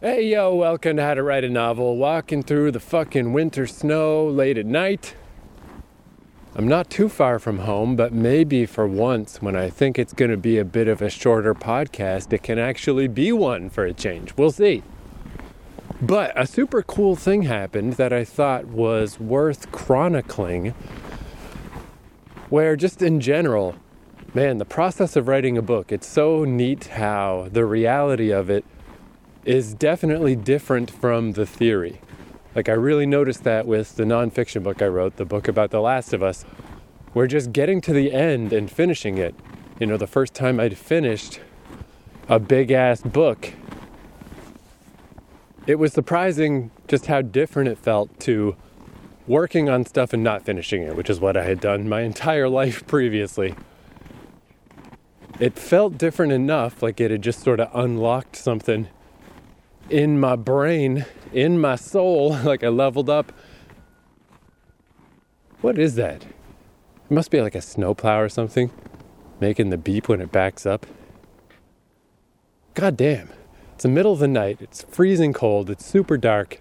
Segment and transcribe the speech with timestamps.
[0.00, 1.96] Hey yo, welcome to How to Write a Novel.
[1.96, 5.16] Walking through the fucking winter snow late at night.
[6.54, 10.30] I'm not too far from home, but maybe for once, when I think it's going
[10.30, 13.92] to be a bit of a shorter podcast, it can actually be one for a
[13.92, 14.36] change.
[14.36, 14.84] We'll see.
[16.00, 20.74] But a super cool thing happened that I thought was worth chronicling,
[22.50, 23.74] where just in general,
[24.32, 28.64] man, the process of writing a book, it's so neat how the reality of it
[29.48, 32.02] is definitely different from the theory.
[32.54, 35.80] Like, I really noticed that with the nonfiction book I wrote, the book about The
[35.80, 36.44] Last of Us.
[37.14, 39.34] We're just getting to the end and finishing it.
[39.80, 41.40] You know, the first time I'd finished
[42.28, 43.54] a big ass book,
[45.66, 48.54] it was surprising just how different it felt to
[49.26, 52.50] working on stuff and not finishing it, which is what I had done my entire
[52.50, 53.54] life previously.
[55.40, 58.88] It felt different enough, like it had just sort of unlocked something
[59.90, 63.32] in my brain, in my soul, like I leveled up.
[65.60, 66.22] What is that?
[66.24, 68.70] It must be like a snowplow or something,
[69.40, 70.86] making the beep when it backs up.
[72.74, 73.30] God damn.
[73.78, 76.60] It's the middle of the night, it's freezing cold, it's super dark.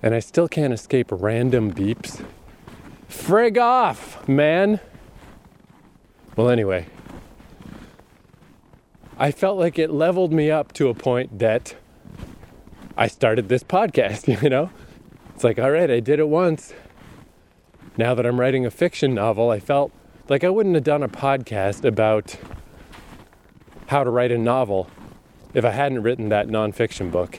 [0.00, 2.24] And I still can't escape random beeps.
[3.08, 4.78] Frig off, man!
[6.36, 6.86] Well, anyway,
[9.16, 11.76] I felt like it leveled me up to a point that
[12.96, 14.70] I started this podcast, you know?
[15.34, 16.72] It's like, all right, I did it once.
[17.96, 19.92] Now that I'm writing a fiction novel, I felt
[20.28, 22.36] like I wouldn't have done a podcast about
[23.86, 24.90] how to write a novel
[25.52, 27.38] if I hadn't written that nonfiction book.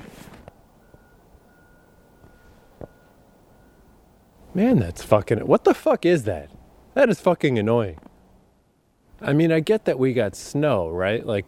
[4.54, 5.40] Man, that's fucking.
[5.46, 6.50] What the fuck is that?
[6.94, 8.00] That is fucking annoying.
[9.20, 11.26] I mean, I get that we got snow, right?
[11.26, 11.46] Like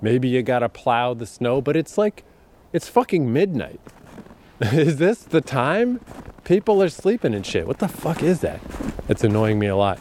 [0.00, 2.24] Maybe you gotta plow the snow, but it's like,
[2.72, 3.80] it's fucking midnight.
[4.60, 6.00] is this the time?
[6.44, 7.66] People are sleeping and shit.
[7.66, 8.60] What the fuck is that?
[9.08, 9.98] It's annoying me a lot.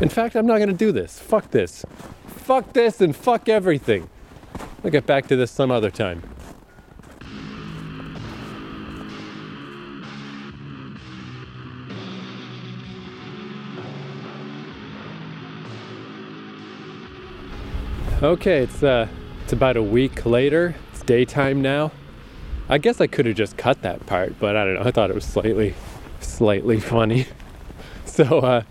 [0.00, 1.18] In fact, I'm not gonna do this.
[1.18, 1.84] Fuck this.
[2.26, 4.08] Fuck this and fuck everything.
[4.84, 6.22] I'll get back to this some other time.
[18.20, 19.06] Okay, it's uh,
[19.44, 20.74] it's about a week later.
[20.90, 21.92] It's daytime now.
[22.68, 24.82] I guess I could have just cut that part, but I don't know.
[24.82, 25.74] I thought it was slightly,
[26.18, 27.26] slightly funny.
[28.04, 28.62] So, uh,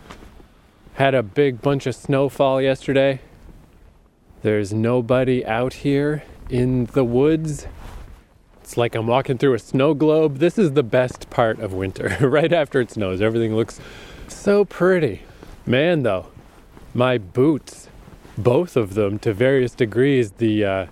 [0.96, 3.22] had a big bunch of snowfall yesterday.
[4.42, 7.68] There's nobody out here in the woods.
[8.62, 10.40] It's like I'm walking through a snow globe.
[10.40, 13.22] This is the best part of winter, right after it snows.
[13.22, 13.80] Everything looks
[14.28, 15.22] so pretty.
[15.66, 16.28] Man, though,
[16.94, 17.88] my boots
[18.38, 20.86] both of them to various degrees the uh,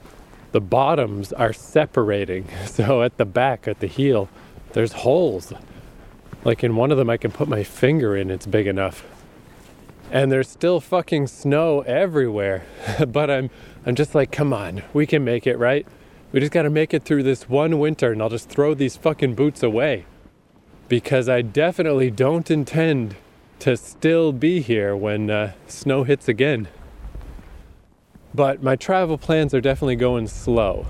[0.52, 2.48] the bottoms are separating.
[2.66, 4.30] So at the back at the heel
[4.74, 5.54] there's holes.
[6.44, 9.06] Like in one of them i can put my finger in it's big enough.
[10.12, 12.66] And there's still fucking snow everywhere.
[13.08, 13.50] But i'm
[13.86, 15.86] i'm just like come on we can make it right?
[16.32, 18.98] We just got to make it through this one winter and i'll just throw these
[18.98, 20.06] fucking boots away.
[20.88, 23.16] Because i definitely don't intend
[23.60, 26.68] to still be here when uh, snow hits again
[28.36, 30.86] but my travel plans are definitely going slow.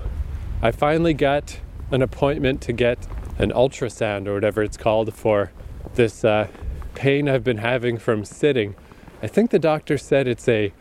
[0.60, 1.60] I finally got
[1.92, 3.06] an appointment to get
[3.38, 5.52] an ultrasound or whatever it's called for
[5.94, 6.48] this uh,
[6.94, 8.74] pain I've been having from sitting.
[9.22, 10.72] I think the doctor said it's a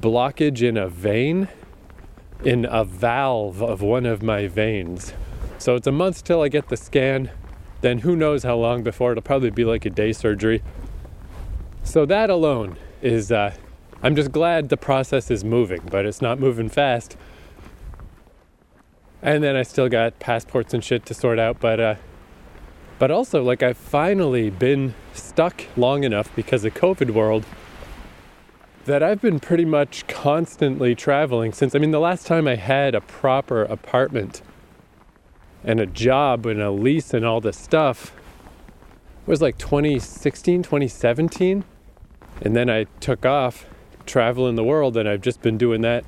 [0.00, 1.48] blockage in a vein,
[2.42, 5.12] in a valve of one of my veins.
[5.58, 7.30] So it's a month till I get the scan.
[7.82, 10.62] Then who knows how long before it'll probably be like a day surgery.
[11.82, 13.54] So that alone is uh,
[14.02, 17.16] I'm just glad the process is moving, but it's not moving fast.
[19.20, 21.94] And then I still got passports and shit to sort out, but uh,
[22.98, 27.44] but also like I've finally been stuck long enough because of COVID world
[28.84, 32.94] that I've been pretty much constantly traveling since I mean the last time I had
[32.94, 34.42] a proper apartment
[35.64, 38.12] and a job and a lease and all this stuff
[39.26, 41.64] was like 2016, 2017.
[42.40, 43.66] And then I took off
[44.08, 46.04] traveling the world, and I've just been doing that.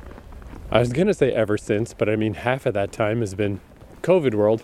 [0.72, 3.60] I was gonna say ever since, but I mean half of that time has been
[4.02, 4.62] COVID world.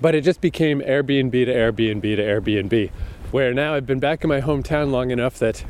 [0.00, 2.90] But it just became Airbnb to Airbnb to Airbnb,
[3.30, 5.64] where now I've been back in my hometown long enough that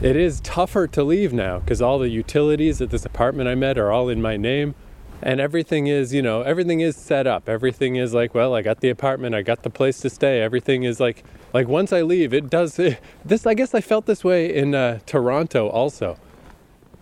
[0.00, 3.76] it is tougher to leave now because all the utilities at this apartment I met
[3.76, 4.74] are all in my name
[5.20, 8.80] and everything is you know everything is set up everything is like well i got
[8.80, 12.32] the apartment i got the place to stay everything is like like once i leave
[12.32, 12.76] it does
[13.24, 16.16] this i guess i felt this way in uh, toronto also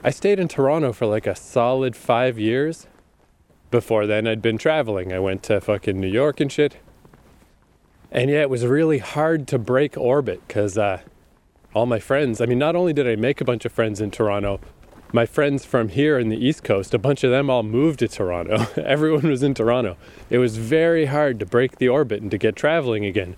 [0.06, 2.87] I stayed in Toronto for like a solid five years.
[3.72, 5.12] Before then, I'd been traveling.
[5.12, 6.76] I went to fucking New York and shit.
[8.12, 11.00] And yeah, it was really hard to break orbit because uh,
[11.75, 14.12] all my friends, I mean, not only did I make a bunch of friends in
[14.12, 14.60] Toronto,
[15.12, 18.06] my friends from here in the East Coast, a bunch of them all moved to
[18.06, 18.66] Toronto.
[18.81, 19.96] Everyone was in Toronto.
[20.31, 23.37] It was very hard to break the orbit and to get traveling again.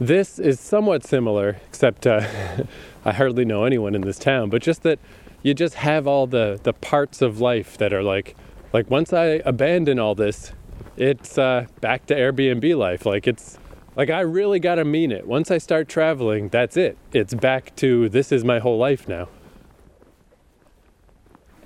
[0.00, 2.24] This is somewhat similar, except uh,
[3.04, 5.00] I hardly know anyone in this town, but just that
[5.42, 8.36] you just have all the, the parts of life that are like,
[8.72, 10.52] like once I abandon all this,
[10.96, 13.06] it's uh, back to Airbnb life.
[13.06, 13.58] Like it's,
[13.96, 15.26] like I really gotta mean it.
[15.26, 16.96] Once I start traveling, that's it.
[17.12, 19.28] It's back to this is my whole life now.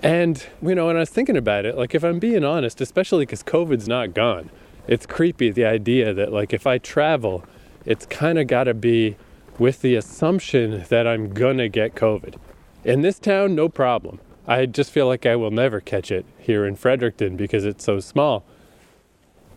[0.02, 3.26] And, you know, when I was thinking about it, like if I'm being honest, especially
[3.26, 4.50] because COVID's not gone,
[4.88, 7.44] it's creepy the idea that, like, if I travel,
[7.84, 9.16] it's kind of got to be
[9.58, 12.36] with the assumption that I'm gonna get COVID.
[12.84, 14.20] In this town, no problem.
[14.46, 18.00] I just feel like I will never catch it here in Fredericton because it's so
[18.00, 18.44] small.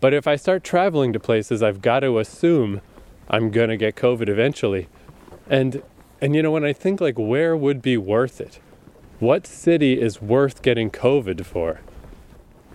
[0.00, 2.80] But if I start traveling to places, I've got to assume
[3.28, 4.88] I'm gonna get COVID eventually.
[5.48, 5.82] And
[6.20, 8.60] and you know when I think like where would be worth it?
[9.18, 11.80] What city is worth getting COVID for?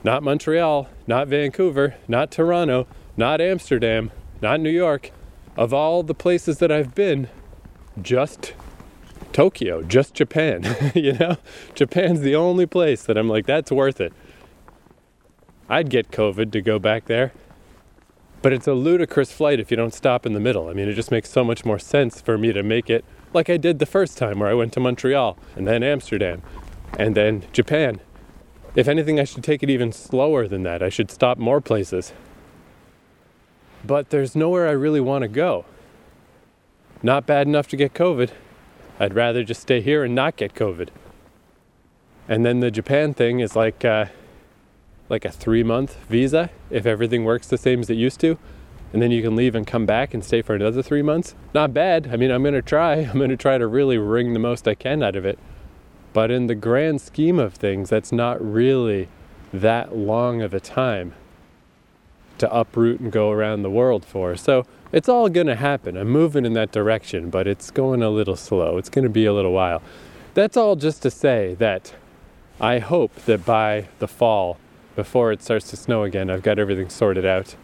[0.04, 4.12] Not Montreal, not Vancouver, not Toronto, not Amsterdam,
[4.42, 5.12] not New York.
[5.58, 7.30] Of all the places that I've been,
[8.02, 8.54] just
[9.34, 10.92] Tokyo, just Japan.
[10.96, 11.38] you know,
[11.76, 14.14] Japan's the only place that I'm like, that's worth it.
[15.70, 17.32] I'd get COVID to go back there.
[18.42, 20.68] But it's a ludicrous flight if you don't stop in the middle.
[20.68, 23.50] I mean, it just makes so much more sense for me to make it like
[23.50, 26.42] I did the first time where I went to Montreal and then Amsterdam
[26.98, 28.02] and then Japan.
[28.76, 30.82] If anything, I should take it even slower than that.
[30.82, 32.14] I should stop more places.
[33.86, 35.66] But there's nowhere I really want to go.
[37.04, 38.32] Not bad enough to get COVID.
[39.00, 40.90] I'd rather just stay here and not get COVID.
[42.28, 44.06] And then the Japan thing is like uh,
[45.10, 48.38] like a three month visa if everything works the same as it used to
[48.94, 51.34] and then you can leave and come back and stay for another three months.
[51.54, 52.10] Not bad.
[52.12, 52.96] I mean, I'm going to try.
[52.96, 55.40] I'm going to try to really wring the most I can out of it.
[56.14, 59.08] But in the grand scheme of things, that's not really
[59.54, 61.14] that long of a time
[62.42, 64.36] to uproot and go around the world for.
[64.36, 65.96] So it's all going to happen.
[65.96, 68.78] I'm moving in that direction, but it's going a little slow.
[68.78, 69.82] It's going to be a little while.
[70.34, 71.94] That's all just to say that
[72.60, 74.58] I hope that by the fall,
[74.96, 77.56] before it starts to snow again, I've got everything sorted out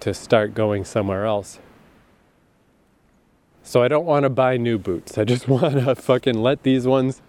[0.00, 1.60] to start going somewhere else.
[3.62, 5.18] So I don't want to buy new boots.
[5.18, 7.22] I just want to fucking let these ones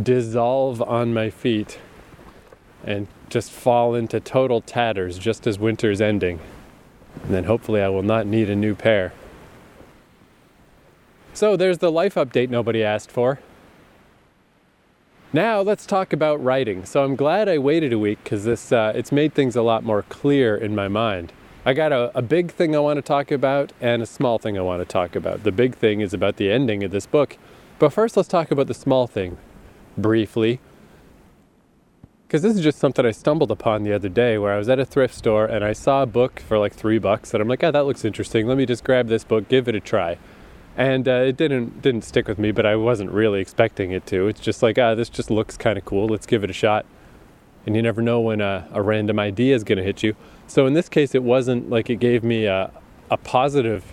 [0.00, 1.78] dissolve on my feet
[2.84, 6.40] and just fall into total tatters just as winter's ending.
[7.24, 9.12] And then hopefully I will not need a new pair.
[11.32, 13.38] So there's the life update nobody asked for.
[15.32, 16.84] Now let's talk about writing.
[16.84, 19.84] So I'm glad I waited a week because this uh, it's made things a lot
[19.84, 21.32] more clear in my mind.
[21.64, 24.58] I got a, a big thing I want to talk about and a small thing
[24.58, 25.44] I want to talk about.
[25.44, 27.36] The big thing is about the ending of this book.
[27.78, 29.36] But first, let's talk about the small thing
[29.96, 30.58] briefly.
[32.30, 34.78] Because this is just something I stumbled upon the other day where I was at
[34.78, 37.64] a thrift store and I saw a book for like three bucks and I'm like,
[37.64, 38.46] oh, that looks interesting.
[38.46, 40.16] Let me just grab this book, give it a try.
[40.76, 44.28] And uh, it didn't didn't stick with me, but I wasn't really expecting it to.
[44.28, 46.06] It's just like, ah, this just looks kind of cool.
[46.06, 46.86] Let's give it a shot.
[47.66, 50.14] And you never know when a, a random idea is going to hit you.
[50.46, 52.70] So in this case, it wasn't like it gave me a,
[53.10, 53.84] a positive,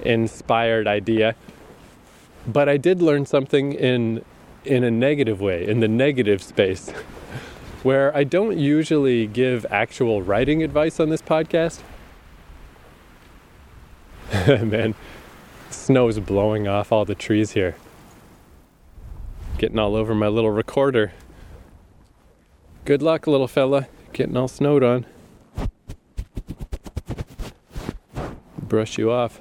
[0.00, 1.36] inspired idea,
[2.44, 4.24] but I did learn something in
[4.64, 6.92] in a negative way, in the negative space,
[7.82, 11.80] where I don't usually give actual writing advice on this podcast.
[14.62, 14.94] Man,
[15.70, 17.76] snow's blowing off all the trees here.
[19.58, 21.12] Getting all over my little recorder.
[22.84, 25.06] Good luck, little fella, getting all snowed on.
[28.68, 29.40] brush you off.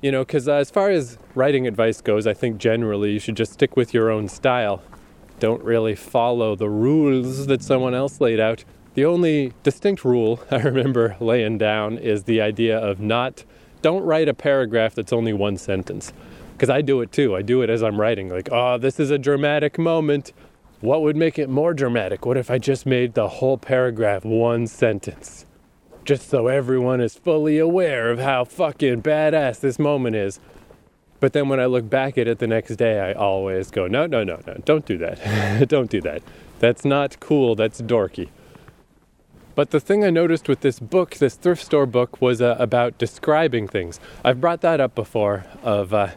[0.00, 3.36] You know, because uh, as far as writing advice goes, I think generally you should
[3.36, 4.82] just stick with your own style.
[5.38, 8.64] Don't really follow the rules that someone else laid out.
[8.94, 13.44] The only distinct rule I remember laying down is the idea of not,
[13.82, 16.12] don't write a paragraph that's only one sentence.
[16.52, 17.36] Because I do it too.
[17.36, 20.32] I do it as I'm writing, like, oh, this is a dramatic moment.
[20.80, 22.24] What would make it more dramatic?
[22.24, 25.46] What if I just made the whole paragraph one sentence?
[26.06, 30.38] just so everyone is fully aware of how fucking badass this moment is.
[31.20, 34.06] But then when I look back at it the next day, I always go, no,
[34.06, 35.68] no, no, no, don't do that.
[35.68, 36.22] don't do that.
[36.58, 37.54] That's not cool.
[37.54, 38.28] That's dorky.
[39.54, 42.98] But the thing I noticed with this book, this thrift store book, was uh, about
[42.98, 43.98] describing things.
[44.22, 46.10] I've brought that up before of uh,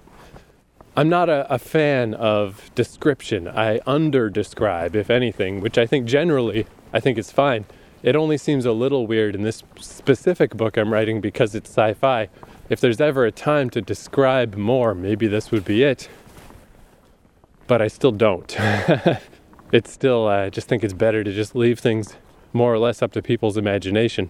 [0.97, 3.47] I'm not a, a fan of description.
[3.47, 7.65] I under describe, if anything, which I think generally I think is fine.
[8.03, 11.93] It only seems a little weird in this specific book I'm writing because it's sci
[11.93, 12.27] fi.
[12.69, 16.07] If there's ever a time to describe more, maybe this would be it.
[17.65, 18.55] But I still don't.
[19.71, 22.15] it's still, I uh, just think it's better to just leave things
[22.53, 24.29] more or less up to people's imagination.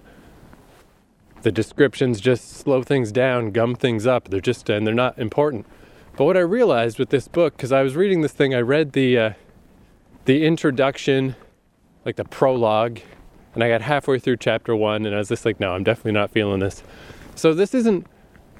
[1.41, 4.29] The descriptions just slow things down, gum things up.
[4.29, 5.65] They're just, and they're not important.
[6.15, 8.93] But what I realized with this book, because I was reading this thing, I read
[8.93, 9.34] the, uh,
[10.25, 11.36] the introduction,
[12.05, 13.00] like the prologue,
[13.53, 16.13] and I got halfway through chapter one, and I was just like, no, I'm definitely
[16.13, 16.84] not feeling this.
[17.36, 18.05] So this isn't,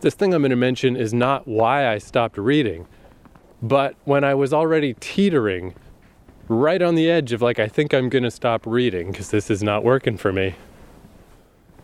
[0.02, 2.88] this thing I'm going to mention is not why I stopped reading.
[3.62, 5.76] But when I was already teetering
[6.48, 9.50] right on the edge of like, I think I'm going to stop reading because this
[9.50, 10.56] is not working for me.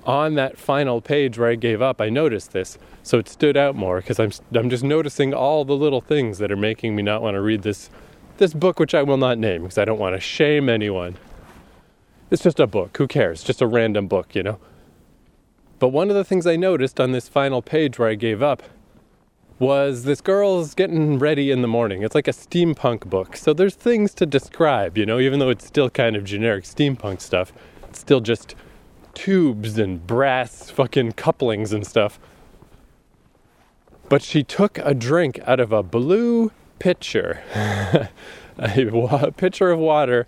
[0.06, 2.78] On that final page where I gave up, I noticed this.
[3.04, 6.52] So it stood out more because I'm, I'm just noticing all the little things that
[6.52, 7.90] are making me not want to read this,
[8.38, 11.18] this book, which I will not name because I don't want to shame anyone.
[12.32, 12.98] It's just a book.
[12.98, 13.44] Who cares?
[13.44, 14.60] Just a random book, you know?
[15.80, 18.64] But one of the things I noticed on this final page where I gave up
[19.60, 22.04] was this girl's getting ready in the morning.
[22.04, 23.38] It's like a steampunk book.
[23.38, 27.22] So there's things to describe, you know, even though it's still kind of generic steampunk
[27.22, 27.54] stuff.
[27.90, 28.56] It's still just
[29.14, 32.20] tubes and brass fucking couplings and stuff.
[34.10, 37.42] But she took a drink out of a blue pitcher,
[38.58, 40.28] a pitcher of water,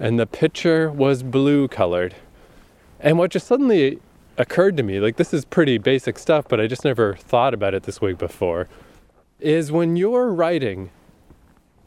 [0.00, 2.14] and the pitcher was blue colored.
[3.00, 4.00] And what just suddenly
[4.38, 7.74] occurred to me, like this is pretty basic stuff, but I just never thought about
[7.74, 8.68] it this way before,
[9.40, 10.90] is when you're writing,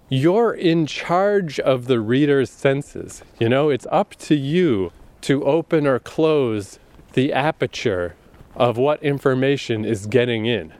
[0.10, 3.24] you're in charge of the reader's senses.
[3.40, 4.92] You know, it's up to you
[5.22, 6.78] to open or close
[7.14, 8.16] the aperture
[8.56, 10.74] of what information is getting in.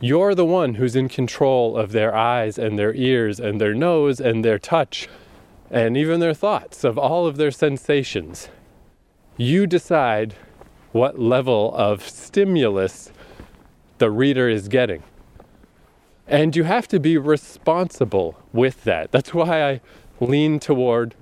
[0.00, 4.18] You're the one who's in control of their eyes and their ears and their nose
[4.20, 5.08] and their touch
[5.70, 8.48] and even their thoughts, of all of their sensations
[9.40, 10.34] you decide
[10.92, 13.10] what level of stimulus
[13.96, 15.02] the reader is getting.
[16.28, 19.10] And you have to be responsible with that.
[19.12, 19.80] That's why I
[20.20, 21.14] lean toward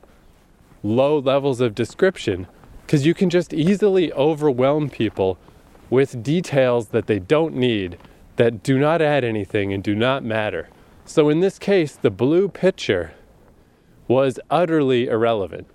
[0.82, 2.48] low levels of description,
[2.84, 5.38] because you can just easily overwhelm people
[5.88, 7.98] with details that they don't need,
[8.34, 10.68] that do not add anything and do not matter.
[11.04, 13.12] So in this case, the blue picture
[14.08, 15.68] was utterly irrelevant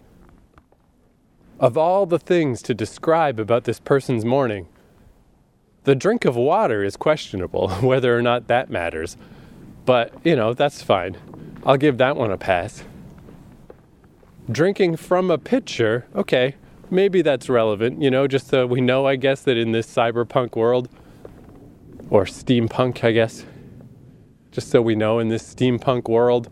[1.64, 4.68] of all the things to describe about this person's morning,
[5.86, 9.16] the drink of water is questionable, whether or not that matters.
[9.86, 11.16] But, you know, that's fine.
[11.66, 12.84] I'll give that one a pass.
[14.52, 16.56] Drinking from a pitcher, okay,
[16.92, 20.58] maybe that's relevant, you know, just so we know, I guess, that in this cyberpunk
[20.58, 20.90] world,
[22.10, 23.46] or steampunk, I guess,
[24.52, 26.50] just so we know in this steampunk world,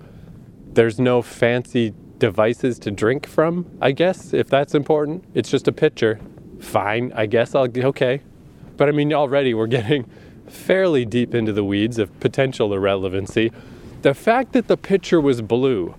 [0.71, 5.25] there's no fancy devices to drink from, I guess, if that's important.
[5.33, 6.19] It's just a pitcher.
[6.59, 8.21] Fine, I guess I'll, okay.
[8.77, 10.09] But I mean, already we're getting
[10.47, 13.51] fairly deep into the weeds of potential irrelevancy.
[14.03, 15.95] The fact that the pitcher was blue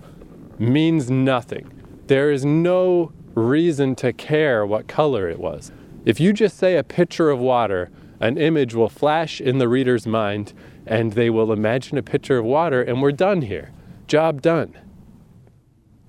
[0.57, 1.69] means nothing.
[2.07, 5.73] There is no reason to care what color it was.
[6.05, 10.07] If you just say a pitcher of water, an image will flash in the reader's
[10.07, 10.53] mind
[10.85, 13.71] and they will imagine a pitcher of water, and we're done here.
[14.07, 14.77] Job done.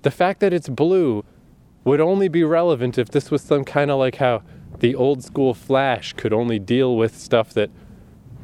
[0.05, 1.25] The fact that it's blue
[1.83, 4.43] would only be relevant if this was some kind of like how
[4.77, 7.71] the old school Flash could only deal with stuff that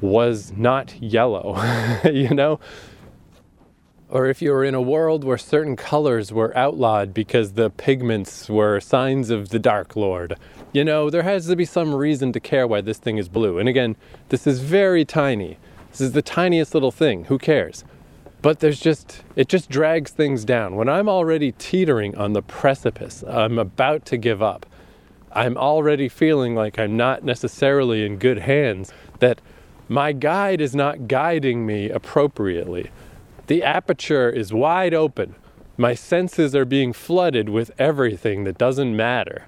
[0.01, 1.56] was not yellow,
[2.12, 2.60] you know?
[4.10, 8.50] Or if you were in a world where certain colors were outlawed because the pigments
[8.50, 10.38] were signs of the Dark Lord.
[10.74, 13.60] You know, there has to be some reason to care why this thing is blue.
[13.60, 13.98] And again,
[14.30, 15.60] this is very tiny.
[15.91, 17.25] This is the tiniest little thing.
[17.25, 17.84] Who cares?
[18.41, 20.75] But there's just it just drags things down.
[20.75, 24.65] When i'm already teetering on the precipice i'm about to give up.
[25.33, 29.41] I'm already feeling like i'm not necessarily in good hands that
[29.88, 32.91] my guide is not guiding me appropriately.
[33.48, 35.36] The aperture is wide open.
[35.77, 39.48] My senses are being flooded with everything that doesn't matter.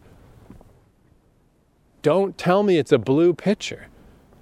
[2.02, 3.88] Don't tell me it's a blue picture.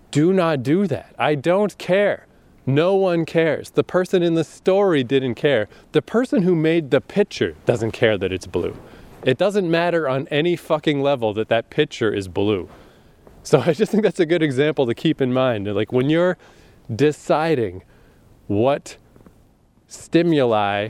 [0.09, 1.13] Do not do that.
[1.19, 2.25] I don't care
[2.75, 3.71] no one cares.
[3.71, 5.67] The person in the story didn't care.
[5.91, 8.77] The person who made the picture doesn't care that it's blue.
[9.23, 12.69] It doesn't matter on any fucking level that that picture is blue.
[13.43, 15.67] So I just think that's a good example to keep in mind.
[15.73, 16.37] Like when you're
[16.93, 17.83] deciding
[18.47, 18.97] what
[19.87, 20.89] stimuli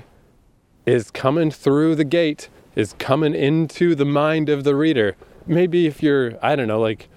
[0.86, 5.16] is coming through the gate, is coming into the mind of the reader.
[5.46, 7.10] Maybe if you're, I don't know, like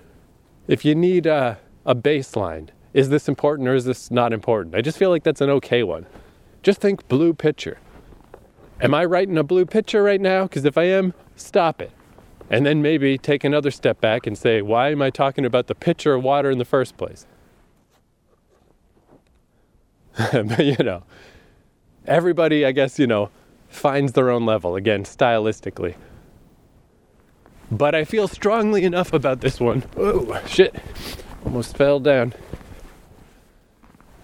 [0.66, 4.74] if you need a, a baseline is this important or is this not important?
[4.74, 6.06] I just feel like that's an okay one.
[6.62, 7.78] Just think blue picture.
[8.80, 10.44] Am I writing a blue picture right now?
[10.44, 11.90] Because if I am, stop it.
[12.48, 15.74] And then maybe take another step back and say, why am I talking about the
[15.74, 17.26] pitcher of water in the first place?
[20.32, 21.02] but you know,
[22.06, 23.30] everybody, I guess, you know,
[23.68, 25.96] finds their own level, again, stylistically.
[27.72, 29.82] But I feel strongly enough about this one.
[29.96, 30.76] Oh, shit.
[31.44, 32.34] Almost fell down.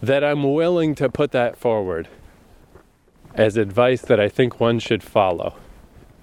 [0.02, 2.08] That I'm willing to put that forward
[3.34, 5.56] as advice that I think one should follow.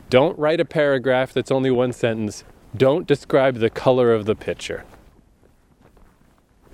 [0.09, 2.43] Don't write a paragraph that's only one sentence.
[2.75, 4.83] Don't describe the color of the picture.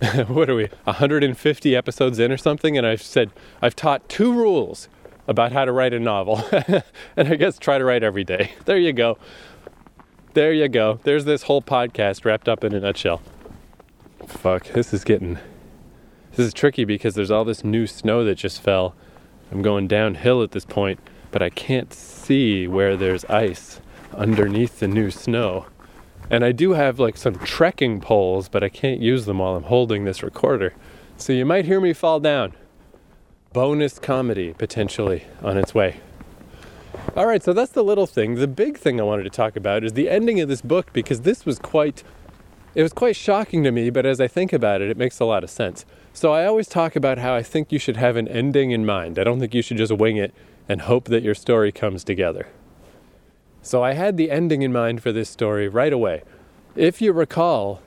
[0.27, 2.77] what are we, 150 episodes in or something?
[2.77, 3.31] And I've said,
[3.61, 4.89] I've taught two rules
[5.27, 6.43] about how to write a novel.
[7.15, 8.51] and I guess try to write every day.
[8.65, 9.17] There you go.
[10.33, 10.99] There you go.
[11.03, 13.21] There's this whole podcast wrapped up in a nutshell.
[14.27, 15.37] Fuck, this is getting.
[16.35, 18.95] This is tricky because there's all this new snow that just fell.
[19.51, 20.99] I'm going downhill at this point,
[21.29, 23.79] but I can't see where there's ice
[24.15, 25.67] underneath the new snow.
[26.31, 29.63] And I do have like some trekking poles, but I can't use them while I'm
[29.63, 30.73] holding this recorder.
[31.17, 32.53] So you might hear me fall down.
[33.51, 35.99] Bonus comedy potentially on its way.
[37.15, 38.35] All right, so that's the little thing.
[38.35, 41.21] The big thing I wanted to talk about is the ending of this book because
[41.21, 42.03] this was quite
[42.73, 45.25] it was quite shocking to me, but as I think about it, it makes a
[45.25, 45.85] lot of sense.
[46.15, 49.17] So I always talk about how I think you should have an ending in mind.
[49.17, 50.31] I don't think you should just wing it
[50.69, 52.47] and hope that your story comes together.
[53.63, 56.21] So I had the ending in mind for this story right away.
[56.75, 57.81] If you recall,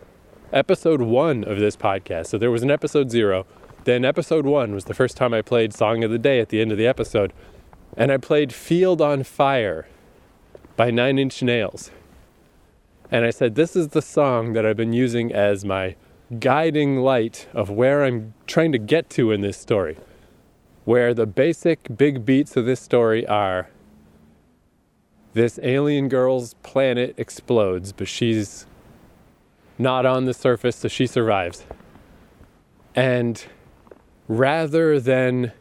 [0.52, 3.46] episode one of this podcast, so there was an episode zero,
[3.84, 6.60] then episode one was the first time I played Song of the Day at the
[6.60, 7.32] end of the episode,
[7.96, 9.86] and I played Field on Fire
[10.76, 11.92] by Nine Inch Nails.
[13.08, 15.94] And I said, This is the song that I've been using as my
[16.38, 19.96] guiding light of where I'm trying to get to in this story.
[20.84, 23.68] Where the basic big beats of this story are
[25.34, 28.66] this alien girl's planet explodes, but she's
[29.78, 31.64] not on the surface, so she survives.
[32.94, 33.44] And
[34.28, 35.52] rather than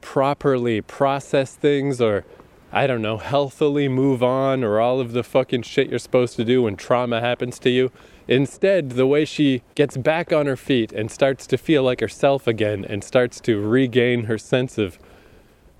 [0.00, 2.24] properly process things or,
[2.70, 6.44] I don't know, healthily move on or all of the fucking shit you're supposed to
[6.44, 7.90] do when trauma happens to you,
[8.28, 12.46] instead, the way she gets back on her feet and starts to feel like herself
[12.46, 14.98] again and starts to regain her sense of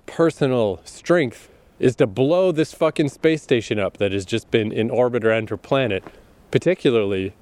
[0.06, 4.90] personal strength is to blow this fucking space station up that has just been in
[4.90, 6.02] orbit around her planet.
[6.50, 7.34] Particularly,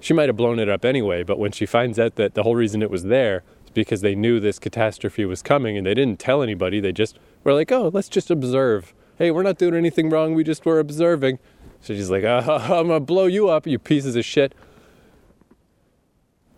[0.00, 2.56] she might have blown it up anyway, but when she finds out that the whole
[2.56, 6.18] reason it was there is because they knew this catastrophe was coming and they didn't
[6.18, 8.94] tell anybody, they just were like, oh, let's just observe.
[9.16, 11.38] Hey, we're not doing anything wrong, we just were observing.
[11.80, 14.54] So she's like, uh, I'm gonna blow you up, you pieces of shit.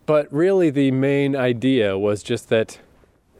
[0.05, 2.79] But really, the main idea was just that,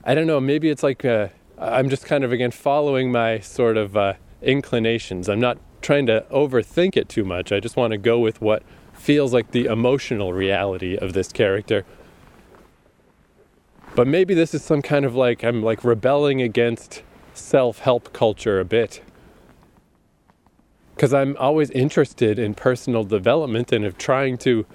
[0.04, 3.78] I don't know, maybe it's like, uh, I'm just kind of again following my sort
[3.78, 5.28] of uh, inclinations.
[5.28, 7.52] I'm not trying to overthink it too much.
[7.52, 8.63] I just want to go with what
[8.94, 11.86] feels like the emotional reality of this character.
[13.96, 18.65] But maybe this is some kind of like I'm like rebelling against self-help culture a
[18.65, 19.02] bit.
[21.02, 24.68] Cuz I'm always interested in personal development and of trying to,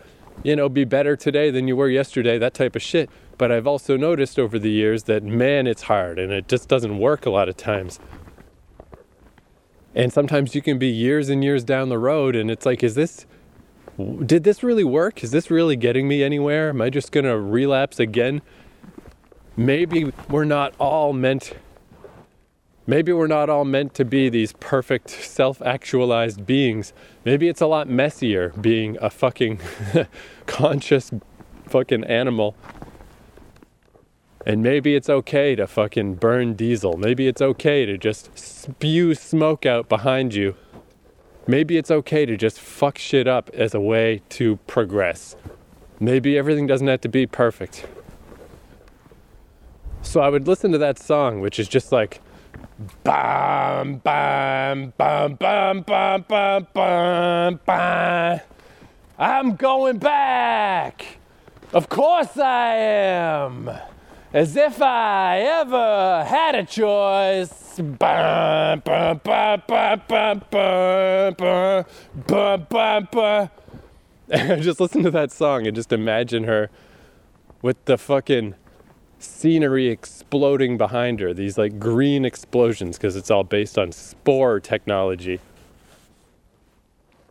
[0.42, 3.08] you know, be better today than you were yesterday, that type of shit.
[3.38, 6.98] But I've also noticed over the years that, man, it's hard and it just doesn't
[6.98, 8.00] work a lot of times.
[9.94, 12.96] And sometimes you can be years and years down the road and it's like, is
[12.96, 13.24] this,
[14.26, 15.22] did this really work?
[15.22, 16.70] Is this really getting me anywhere?
[16.70, 18.42] Am I just going to relapse again?
[19.56, 21.52] Maybe we're not all meant
[22.86, 26.92] Maybe we're not all meant to be these perfect self actualized beings.
[27.24, 29.60] Maybe it's a lot messier being a fucking
[30.46, 31.10] conscious
[31.66, 32.54] fucking animal
[34.46, 36.96] and maybe it's okay to fucking burn diesel.
[36.96, 40.54] Maybe it's okay to just spew smoke out behind you.
[41.48, 45.34] Maybe it's okay to just fuck shit up as a way to progress.
[45.98, 47.86] Maybe everything doesn't have to be perfect.
[50.02, 52.20] So I would listen to that song, which is just like
[53.04, 58.40] bam, bam, bam, bam, bam, bam, bam, bam.
[59.18, 61.18] I'm going back.
[61.72, 63.70] Of course I am
[64.32, 67.78] as if I ever had a choice.
[67.78, 71.84] Bah, bah, bah, bah, bah, bah, bah,
[72.26, 73.48] bah, bah, bah.
[74.60, 76.68] just listen to that song and just imagine her
[77.62, 78.54] with the fucking
[79.18, 85.40] scenery exploding behind her, these like green explosions, because it's all based on spore technology.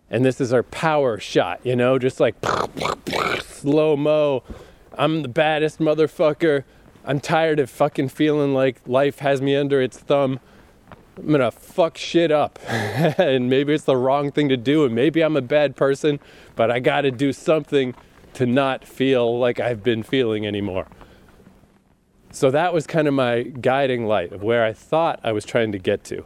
[0.09, 2.35] And this is our power shot, you know, just like
[3.41, 4.43] slow mo
[4.97, 6.63] I'm the baddest motherfucker.
[7.03, 10.39] I'm tired of fucking feeling like life has me under its thumb.
[11.17, 12.59] I'm gonna fuck shit up.
[12.67, 16.19] and maybe it's the wrong thing to do, and maybe I'm a bad person,
[16.55, 17.93] but I gotta do something
[18.33, 20.87] to not feel like I've been feeling anymore.
[22.35, 25.71] So that was kind of my guiding light of where I thought I was trying
[25.71, 26.25] to get to.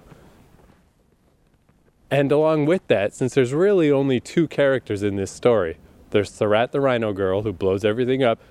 [2.10, 5.78] And along with that, since there's really only two characters in this story,
[6.10, 8.42] there's Sarat the Rhino Girl who blows everything up,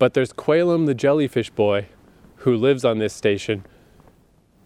[0.00, 1.86] but there's Quaylum the Jellyfish Boy
[2.38, 3.64] who lives on this station,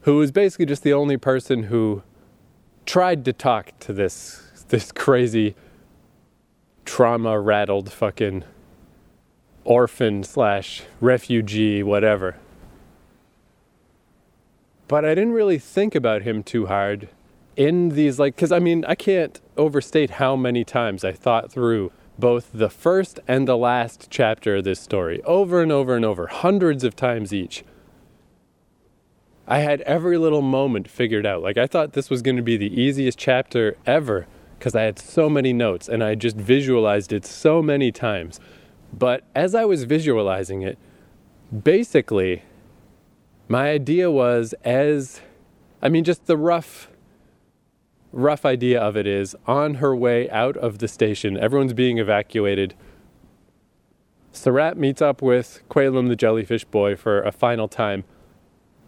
[0.00, 2.02] who is basically just the only person who
[2.86, 5.54] tried to talk to this this crazy
[6.86, 8.44] trauma rattled fucking
[9.64, 12.36] orphan slash refugee, whatever.
[14.88, 17.08] But I didn't really think about him too hard
[17.56, 21.92] in these, like, because I mean, I can't overstate how many times I thought through
[22.18, 26.26] both the first and the last chapter of this story over and over and over,
[26.26, 27.64] hundreds of times each.
[29.46, 31.42] I had every little moment figured out.
[31.42, 34.26] Like, I thought this was going to be the easiest chapter ever
[34.58, 38.38] because I had so many notes and I just visualized it so many times.
[38.92, 40.78] But as I was visualizing it,
[41.62, 42.42] basically,
[43.48, 45.20] my idea was as
[45.82, 46.90] I mean, just the rough
[48.12, 52.74] rough idea of it is on her way out of the station, everyone's being evacuated.
[54.32, 58.04] Sarat meets up with Quaylum the jellyfish boy for a final time,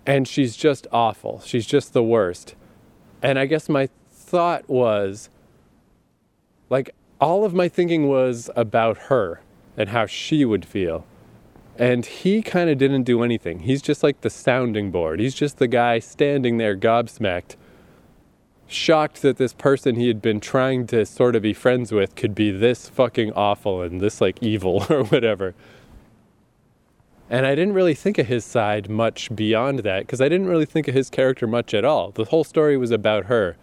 [0.07, 1.41] and she's just awful.
[1.45, 2.55] She's just the worst.
[3.23, 5.31] And I guess my thought was
[6.69, 9.41] like all of my thinking was about her
[9.77, 11.07] and how she would feel.
[11.79, 13.61] And he kind of didn't do anything.
[13.61, 15.21] He's just like the sounding board.
[15.21, 17.57] He's just the guy standing there gobsmacked,
[18.67, 22.35] shocked that this person he had been trying to sort of be friends with could
[22.35, 25.55] be this fucking awful and this like evil or whatever.
[27.31, 30.67] And I didn't really think of his side much beyond that because I didn't really
[30.67, 32.11] think of his character much at all.
[32.11, 33.57] The whole story was about her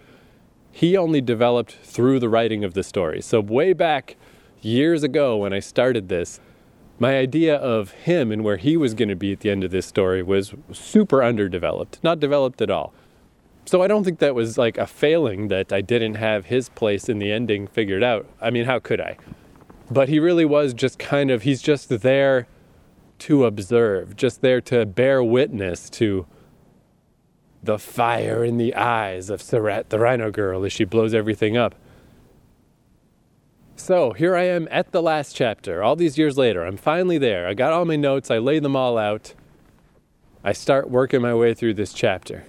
[0.71, 3.21] he only developed through the writing of the story.
[3.21, 4.15] So, way back
[4.61, 6.39] years ago when I started this,
[6.99, 9.71] my idea of him and where he was going to be at the end of
[9.71, 12.93] this story was super underdeveloped, not developed at all.
[13.65, 17.07] So, I don't think that was like a failing that I didn't have his place
[17.07, 18.25] in the ending figured out.
[18.41, 19.17] I mean, how could I?
[19.91, 22.47] But he really was just kind of, he's just there
[23.19, 26.25] to observe, just there to bear witness to
[27.61, 31.75] the fire in the eyes of Sarat the Rhino Girl as she blows everything up.
[33.79, 36.65] So here I am at the last chapter, all these years later.
[36.65, 37.47] I'm finally there.
[37.47, 39.33] I got all my notes, I lay them all out.
[40.43, 42.45] I start working my way through this chapter.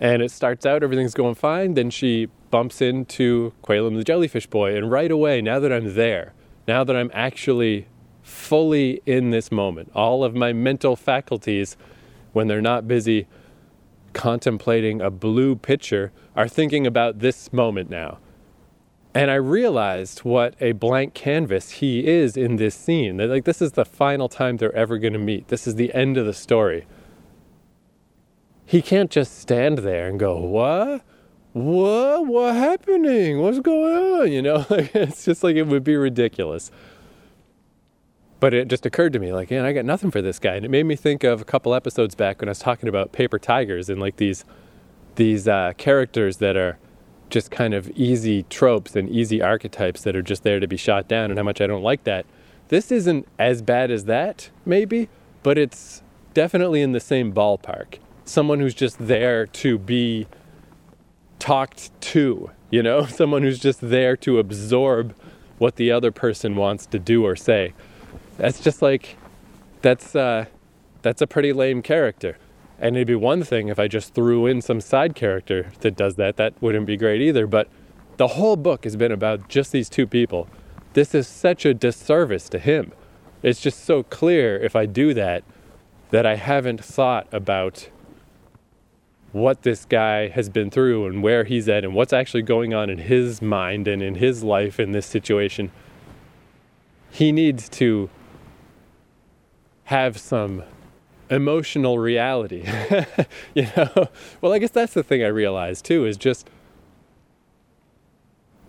[0.00, 1.74] And it starts out, everything's going fine.
[1.74, 4.74] Then she bumps into Quaylum the Jellyfish Boy.
[4.74, 6.32] And right away, now that I'm there,
[6.66, 7.86] now that I'm actually
[8.22, 11.76] fully in this moment, all of my mental faculties
[12.32, 13.26] when they're not busy
[14.14, 18.18] contemplating a blue picture, are thinking about this moment now.
[19.14, 23.18] And I realized what a blank canvas he is in this scene.
[23.18, 25.48] That like this is the final time they're ever going to meet.
[25.48, 26.86] This is the end of the story.
[28.64, 31.02] He can't just stand there and go, "What?
[31.52, 32.26] What?
[32.26, 33.40] What happening?
[33.40, 36.70] What's going on?" You know, it's just like it would be ridiculous.
[38.40, 40.64] But it just occurred to me, like, man, I got nothing for this guy, and
[40.64, 43.38] it made me think of a couple episodes back when I was talking about paper
[43.38, 44.44] tigers and like these
[45.16, 46.78] these uh, characters that are
[47.32, 51.08] just kind of easy tropes and easy archetypes that are just there to be shot
[51.08, 52.26] down, and how much I don't like that.
[52.68, 55.08] This isn't as bad as that, maybe,
[55.42, 56.02] but it's
[56.34, 57.98] definitely in the same ballpark.
[58.24, 60.28] Someone who's just there to be
[61.40, 65.16] talked to, you know, someone who's just there to absorb
[65.58, 67.72] what the other person wants to do or say
[68.36, 69.16] that's just like
[69.82, 70.46] that's uh,
[71.02, 72.36] that's a pretty lame character.
[72.82, 76.16] And it'd be one thing if I just threw in some side character that does
[76.16, 76.36] that.
[76.36, 77.46] That wouldn't be great either.
[77.46, 77.68] But
[78.16, 80.48] the whole book has been about just these two people.
[80.94, 82.92] This is such a disservice to him.
[83.40, 85.44] It's just so clear if I do that
[86.10, 87.88] that I haven't thought about
[89.30, 92.90] what this guy has been through and where he's at and what's actually going on
[92.90, 95.70] in his mind and in his life in this situation.
[97.10, 98.10] He needs to
[99.84, 100.64] have some
[101.32, 102.64] emotional reality.
[103.54, 104.08] you know?
[104.40, 106.48] Well, I guess that's the thing I realized too is just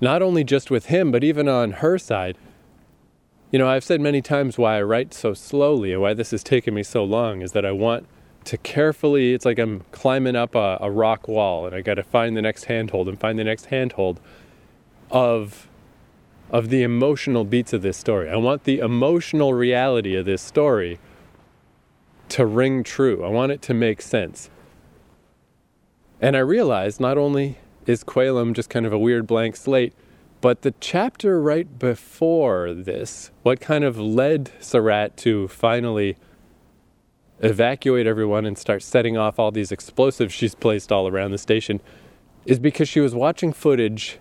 [0.02, 2.38] not only just with him, but even on her side.
[3.52, 6.44] You know, I've said many times why I write so slowly and why this has
[6.44, 8.08] taken me so long is that I want
[8.46, 12.04] to carefully, it's like I'm climbing up a, a rock wall and I got to
[12.04, 14.20] find the next handhold and find the next handhold
[15.12, 15.68] of
[16.50, 18.30] of the emotional beats of this story.
[18.30, 21.00] I want the emotional reality of this story
[22.30, 23.24] to ring true.
[23.24, 24.50] I want it to make sense.
[26.22, 29.94] And I realized not only is Quaylam just kind of a weird blank slate,
[30.42, 36.18] but the chapter right before this, what kind of led Surratt to finally
[37.40, 41.82] evacuate everyone and start setting off all these explosives she's placed all around the station,
[42.46, 44.20] is because she was watching footage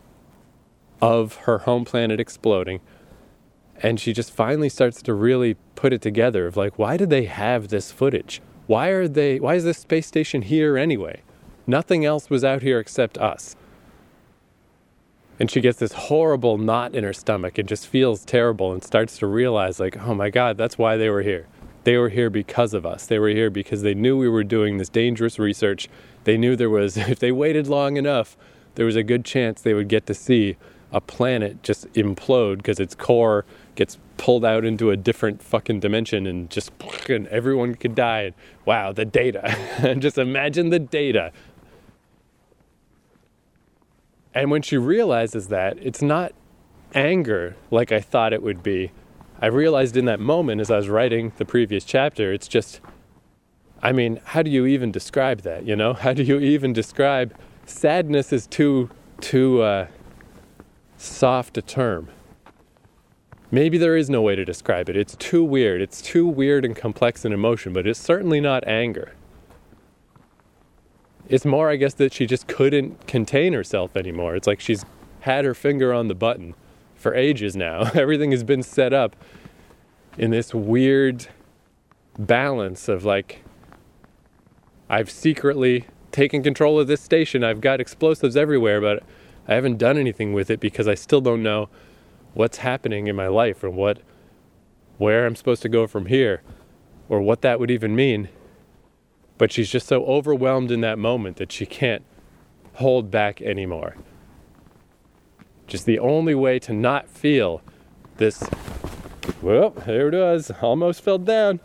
[1.00, 2.80] of her home planet exploding.
[3.82, 7.24] And she just finally starts to really put it together of like, why did they
[7.24, 8.40] have this footage?
[8.68, 11.22] Why are they, why is this space station here anyway?
[11.66, 13.56] Nothing else was out here except us.
[15.40, 19.18] And she gets this horrible knot in her stomach and just feels terrible and starts
[19.18, 21.48] to realize, like, oh my God, that's why they were here.
[21.82, 23.06] They were here because of us.
[23.06, 25.88] They were here because they knew we were doing this dangerous research.
[26.24, 28.36] They knew there was, if they waited long enough,
[28.76, 30.56] there was a good chance they would get to see
[30.92, 36.26] a planet just implode because its core gets pulled out into a different fucking dimension
[36.26, 36.70] and just
[37.08, 38.32] and everyone could die.
[38.64, 39.96] Wow, the data.
[39.98, 41.32] just imagine the data.
[44.34, 46.32] And when she realizes that, it's not
[46.94, 48.92] anger like I thought it would be.
[49.40, 52.80] I realized in that moment as I was writing the previous chapter, it's just,
[53.82, 55.66] I mean, how do you even describe that?
[55.66, 57.34] You know, how do you even describe
[57.66, 58.88] sadness is too,
[59.20, 59.86] too, uh,
[61.02, 62.08] soft a term.
[63.54, 64.96] Maybe there is no way to describe it.
[64.96, 65.82] It's too weird.
[65.82, 69.12] It's too weird and complex an emotion, but it's certainly not anger.
[71.28, 74.34] It's more, I guess, that she just couldn't contain herself anymore.
[74.36, 74.86] It's like she's
[75.20, 76.54] had her finger on the button
[76.96, 77.90] for ages now.
[77.94, 79.14] Everything has been set up
[80.16, 81.28] in this weird
[82.18, 83.44] balance of like,
[84.88, 87.44] I've secretly taken control of this station.
[87.44, 89.02] I've got explosives everywhere, but
[89.46, 91.68] I haven't done anything with it because I still don't know
[92.34, 94.00] what's happening in my life and what
[94.98, 96.42] where I'm supposed to go from here
[97.08, 98.28] or what that would even mean.
[99.38, 102.04] But she's just so overwhelmed in that moment that she can't
[102.74, 103.96] hold back anymore.
[105.66, 107.62] Just the only way to not feel
[108.18, 108.44] this
[109.40, 111.60] well, there it was, almost fell down.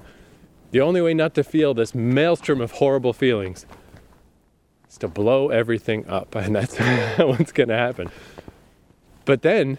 [0.71, 3.65] The only way not to feel this maelstrom of horrible feelings
[4.89, 6.36] is to blow everything up.
[6.36, 6.77] And that's
[7.17, 8.10] what's to happen.
[9.25, 9.77] But then,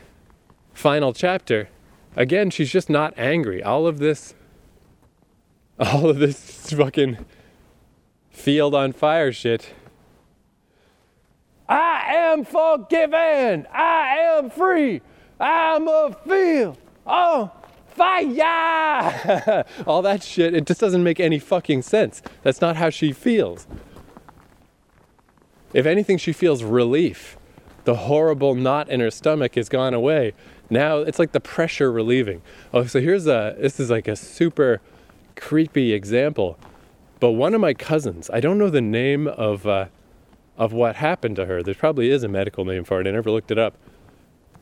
[0.78, 1.68] final chapter,
[2.16, 3.62] again, she's just not angry.
[3.62, 4.34] All of this,
[5.78, 7.18] all of this fucking
[8.30, 9.74] field on fire shit.
[11.68, 13.66] I am forgiven.
[13.72, 15.02] I am free.
[15.40, 17.50] I'm a field on
[17.88, 19.64] fire.
[19.86, 22.22] all that shit, it just doesn't make any fucking sense.
[22.42, 23.66] That's not how she feels.
[25.74, 27.36] If anything, she feels relief.
[27.84, 30.34] The horrible knot in her stomach has gone away.
[30.70, 32.42] Now it's like the pressure relieving.
[32.72, 34.80] Oh, so here's a this is like a super
[35.36, 36.58] creepy example.
[37.20, 39.86] But one of my cousins, I don't know the name of uh,
[40.56, 41.62] of what happened to her.
[41.62, 43.06] There probably is a medical name for it.
[43.06, 43.76] I never looked it up.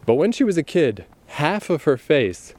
[0.05, 2.55] But when she was a kid, half of her face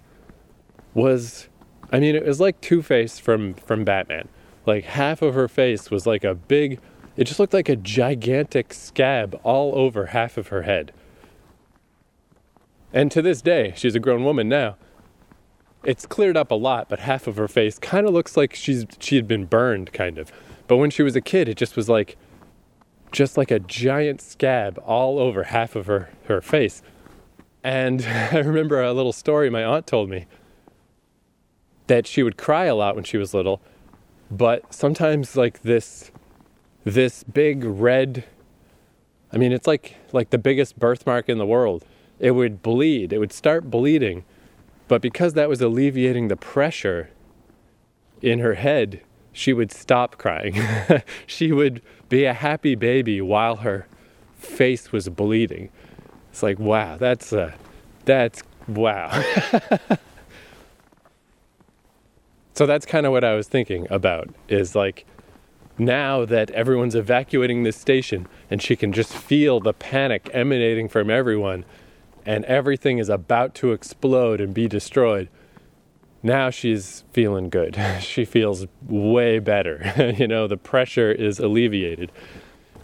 [0.93, 1.47] was
[1.91, 4.27] I mean, it was like Two Face from from Batman.
[4.65, 6.79] Like half of her face was like a big
[7.15, 10.91] it just looked like a gigantic scab all over half of her head.
[12.93, 14.78] And to this day, she's a grown woman now.
[15.84, 18.86] It's cleared up a lot, but half of her face kind of looks like she's
[19.00, 20.32] she had been burned kind of.
[20.67, 22.17] But when she was a kid, it just was like
[23.12, 26.82] just like a giant scab all over half of her her face.
[27.63, 30.26] And I remember a little story my aunt told me
[31.88, 33.62] that she would cry a lot when she was little,
[34.30, 36.12] but sometimes like this
[36.84, 38.23] this big red
[39.32, 41.86] I mean it's like like the biggest birthmark in the world.
[42.19, 43.13] It would bleed.
[43.13, 44.25] It would start bleeding.
[44.88, 47.10] But because that was alleviating the pressure
[48.21, 49.01] in her head,
[49.32, 50.60] she would stop crying.
[51.27, 53.88] she would be a happy baby while her
[54.36, 55.69] face was bleeding.
[56.32, 57.53] It's like, wow, that's uh,
[58.06, 59.10] that's wow.
[62.53, 65.06] so that's kind of what I was thinking about is like
[65.77, 71.10] now that everyone's evacuating this station and she can just feel the panic emanating from
[71.10, 71.65] everyone
[72.28, 75.30] and everything is about to explode and be destroyed,
[76.22, 77.78] now she's feeling good.
[78.02, 80.13] she feels way better.
[80.18, 82.12] you know, the pressure is alleviated.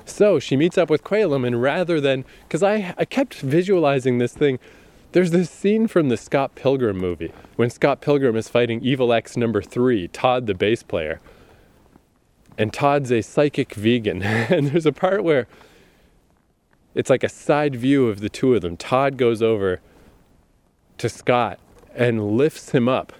[0.05, 4.33] So she meets up with Quaylam, and rather than, because I, I kept visualizing this
[4.33, 4.59] thing,
[5.11, 9.37] there's this scene from the Scott Pilgrim movie when Scott Pilgrim is fighting Evil Ex
[9.37, 11.19] number three, Todd the bass player
[12.57, 14.21] and Todd's a psychic vegan.
[14.23, 15.47] and there's a part where
[16.95, 18.77] it's like a side view of the two of them.
[18.77, 19.81] Todd goes over
[20.97, 21.59] to Scott
[21.95, 23.13] and lifts him up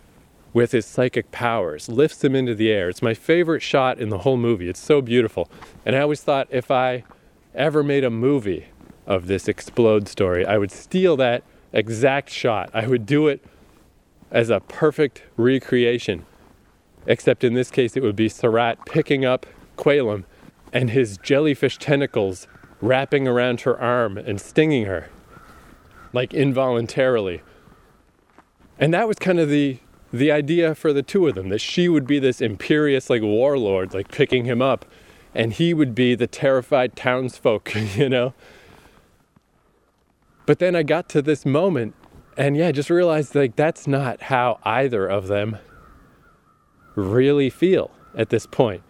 [0.53, 2.87] with his psychic powers, lifts him into the air.
[2.89, 4.69] It's my favorite shot in the whole movie.
[4.69, 5.49] It's so beautiful.
[5.85, 7.03] And I always thought if I
[7.55, 8.67] ever made a movie
[9.07, 12.69] of this explode story, I would steal that exact shot.
[12.73, 13.43] I would do it
[14.31, 16.25] as a perfect recreation.
[17.05, 19.45] Except in this case, it would be Surratt picking up
[19.77, 20.23] Quaylam
[20.71, 22.47] and his jellyfish tentacles
[22.83, 25.09] wrapping around her arm and stinging her,
[26.11, 27.41] like involuntarily.
[28.77, 29.79] And that was kind of the
[30.11, 33.95] the idea for the two of them that she would be this imperious like warlord
[33.95, 34.85] like picking him up
[35.33, 38.31] and he would be the terrified townsfolk you know
[40.45, 41.95] but then i got to this moment
[42.37, 45.57] and yeah just realized like that's not how either of them
[46.93, 48.83] really feel at this point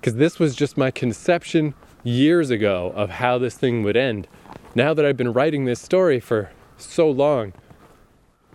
[0.00, 4.26] because this was just my conception years ago of how this thing would end
[4.74, 7.52] now that i've been writing this story for so long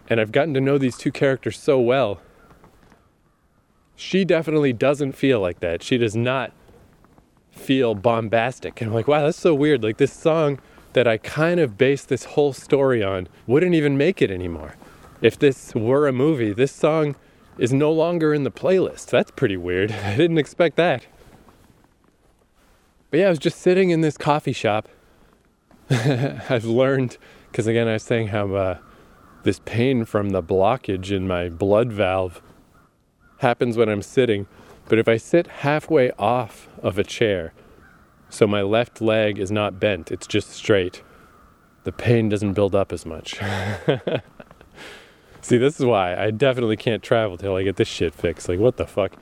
[0.10, 2.22] and I've gotten to know these two characters so well.
[3.96, 5.82] She definitely doesn't feel like that.
[5.82, 6.52] She does not
[7.52, 8.82] feel bombastic.
[8.82, 9.84] And I'm like, wow, that's so weird.
[9.84, 10.60] Like this song
[10.94, 14.76] that I kind of based this whole story on wouldn't even make it anymore.
[15.22, 17.16] If this were a movie, this song
[17.58, 19.08] is no longer in the playlist.
[19.08, 19.92] That's pretty weird.
[20.04, 21.06] I didn't expect that.
[23.16, 24.90] But yeah, I was just sitting in this coffee shop.
[25.90, 27.18] I've learned,
[27.50, 28.78] because again, I was saying how uh,
[29.44, 32.42] this pain from the blockage in my blood valve
[33.38, 34.48] happens when I'm sitting.
[34.90, 37.54] But if I sit halfway off of a chair,
[38.30, 41.02] so my left leg is not bent, it's just straight,
[41.86, 43.40] the pain doesn't build up as much.
[45.42, 48.50] See, this is why I definitely can't travel till I get this shit fixed.
[48.50, 49.14] Like, what the fuck?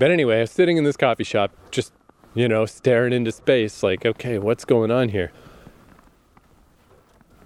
[0.00, 1.92] But anyway, I was sitting in this coffee shop, just,
[2.34, 5.32] you know, staring into space, like, okay, what's going on here?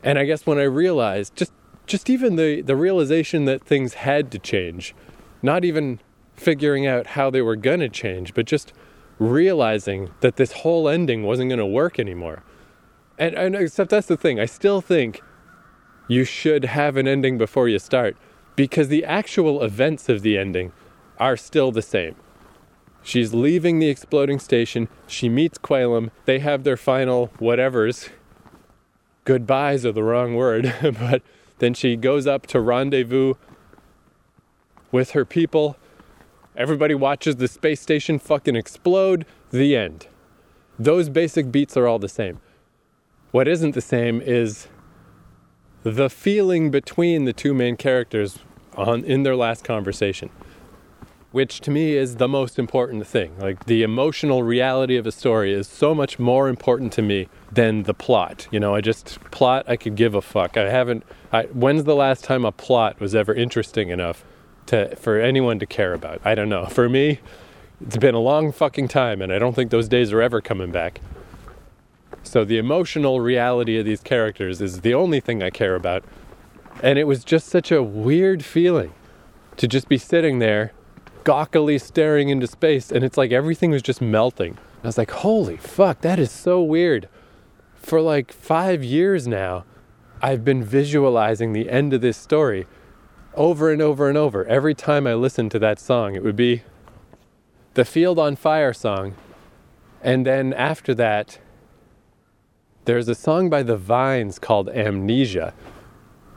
[0.02, 1.52] And I guess when I realized just
[1.86, 4.94] just even the, the realization that things had to change,
[5.42, 6.00] not even
[6.34, 8.72] figuring out how they were gonna change, but just
[9.18, 12.42] realizing that this whole ending wasn't gonna work anymore.
[13.18, 15.20] And, and except that's the thing, I still think
[16.08, 18.16] you should have an ending before you start
[18.56, 20.72] because the actual events of the ending
[21.18, 22.16] are still the same.
[23.04, 28.08] She's leaving the exploding station, she meets Quaylam, they have their final whatevers
[29.24, 31.22] goodbyes are the wrong word, but
[31.58, 33.34] then she goes up to rendezvous
[34.92, 35.76] with her people.
[36.56, 39.26] Everybody watches the space station fucking explode.
[39.50, 40.06] The end.
[40.78, 42.40] Those basic beats are all the same.
[43.30, 44.68] What isn't the same is
[45.82, 48.38] the feeling between the two main characters
[48.74, 50.30] on in their last conversation
[51.34, 53.36] which to me is the most important thing.
[53.40, 57.82] Like the emotional reality of a story is so much more important to me than
[57.82, 58.46] the plot.
[58.52, 60.56] You know, I just plot I could give a fuck.
[60.56, 64.24] I haven't I, when's the last time a plot was ever interesting enough
[64.66, 66.20] to for anyone to care about?
[66.24, 66.66] I don't know.
[66.66, 67.18] For me,
[67.84, 70.70] it's been a long fucking time and I don't think those days are ever coming
[70.70, 71.00] back.
[72.22, 76.04] So the emotional reality of these characters is the only thing I care about.
[76.80, 78.94] And it was just such a weird feeling
[79.56, 80.72] to just be sitting there
[81.24, 84.58] gawkily staring into space, and it's like everything was just melting.
[84.82, 87.08] I was like, holy fuck, that is so weird.
[87.74, 89.64] For like five years now,
[90.22, 92.66] I've been visualizing the end of this story
[93.34, 94.44] over and over and over.
[94.46, 96.62] Every time I listened to that song, it would be
[97.74, 99.16] the Field on Fire song.
[100.02, 101.38] And then after that,
[102.84, 105.54] there's a song by the Vines called Amnesia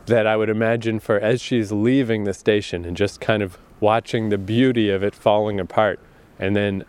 [0.05, 4.29] that I would imagine for as she's leaving the station and just kind of watching
[4.29, 5.99] the beauty of it falling apart
[6.39, 6.83] and then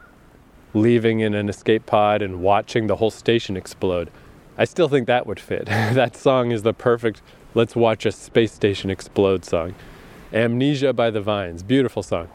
[0.75, 4.11] leaving in an escape pod and watching the whole station explode.
[4.57, 5.67] I still think that would fit.
[5.67, 7.23] that song is the perfect
[7.55, 9.75] let's watch a space station explode song.
[10.33, 12.29] Amnesia by the Vines, beautiful song.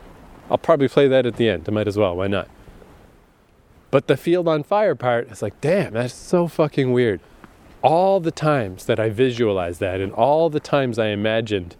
[0.50, 1.66] I'll probably play that at the end.
[1.68, 2.50] I might as well, why not?
[3.92, 7.22] But the field on fire part, it's like, damn, that's so fucking weird.
[7.84, 11.76] All the times that I visualized that and all the times I imagined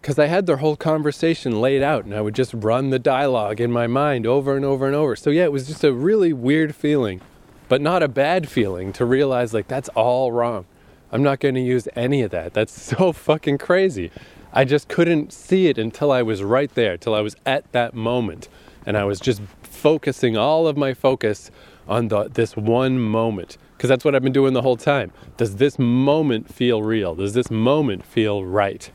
[0.00, 3.60] because I had their whole conversation laid out and I would just run the dialogue
[3.60, 5.14] in my mind over and over and over.
[5.14, 7.20] So, yeah, it was just a really weird feeling,
[7.68, 10.64] but not a bad feeling to realize like that's all wrong.
[11.12, 12.54] I'm not going to use any of that.
[12.54, 14.10] That's so fucking crazy.
[14.52, 17.94] I just couldn't see it until I was right there, till I was at that
[17.94, 18.48] moment.
[18.86, 21.50] And I was just focusing all of my focus
[21.86, 23.58] on the, this one moment.
[23.76, 25.12] Because that's what I've been doing the whole time.
[25.36, 27.14] Does this moment feel real?
[27.14, 28.90] Does this moment feel right?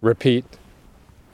[0.00, 0.44] Repeat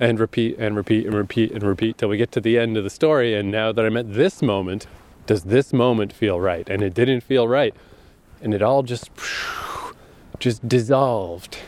[0.01, 2.85] and repeat and repeat and repeat and repeat till we get to the end of
[2.85, 3.35] the story.
[3.35, 4.87] And now that I'm at this moment,
[5.27, 6.69] does this moment feel right?
[6.69, 7.75] And it didn't feel right.
[8.41, 9.11] And it all just,
[10.41, 11.59] just dissolved.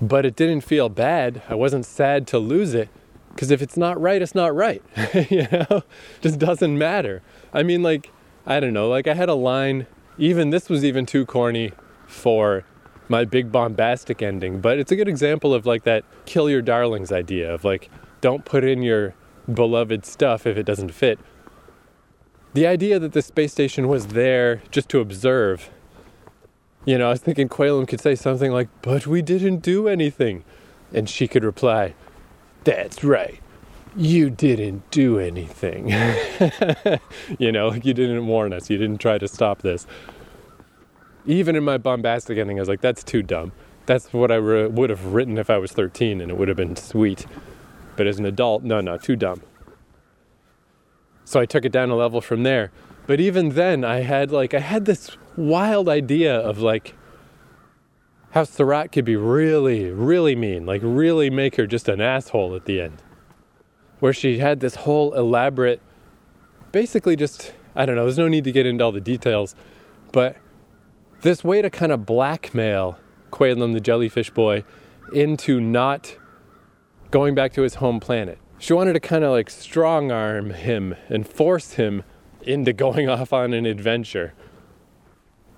[0.00, 1.42] but it didn't feel bad.
[1.48, 2.88] I wasn't sad to lose it
[3.30, 4.82] because if it's not right, it's not right.
[5.30, 5.82] you know,
[6.20, 7.22] just doesn't matter.
[7.52, 8.10] I mean, like,
[8.46, 9.86] I don't know, like I had a line,
[10.18, 11.72] even this was even too corny
[12.06, 12.64] for
[13.08, 17.12] my big bombastic ending, but it's a good example of like that kill your darlings
[17.12, 17.90] idea of like,
[18.20, 19.14] don't put in your
[19.52, 21.18] beloved stuff if it doesn't fit.
[22.54, 25.70] The idea that the space station was there just to observe.
[26.84, 30.44] You know, I was thinking Quaylam could say something like, but we didn't do anything.
[30.92, 31.94] And she could reply,
[32.64, 33.40] that's right.
[33.96, 35.88] You didn't do anything.
[37.38, 38.70] you know, you didn't warn us.
[38.70, 39.86] You didn't try to stop this.
[41.26, 43.52] Even in my bombastic ending, I was like, that's too dumb.
[43.86, 46.56] That's what I re- would have written if I was 13 and it would have
[46.56, 47.26] been sweet.
[47.96, 49.42] But as an adult, no, no, too dumb.
[51.24, 52.70] So I took it down a level from there.
[53.06, 56.94] But even then, I had like, I had this wild idea of like,
[58.30, 62.66] how Surratt could be really, really mean, like really make her just an asshole at
[62.66, 63.02] the end.
[63.98, 65.80] Where she had this whole elaborate,
[66.70, 69.54] basically just, I don't know, there's no need to get into all the details,
[70.12, 70.36] but
[71.22, 72.98] this way to kind of blackmail
[73.30, 74.64] Quaylam the jellyfish boy
[75.12, 76.16] into not
[77.10, 78.38] going back to his home planet.
[78.58, 82.02] She wanted to kind of like strong arm him and force him
[82.42, 84.34] into going off on an adventure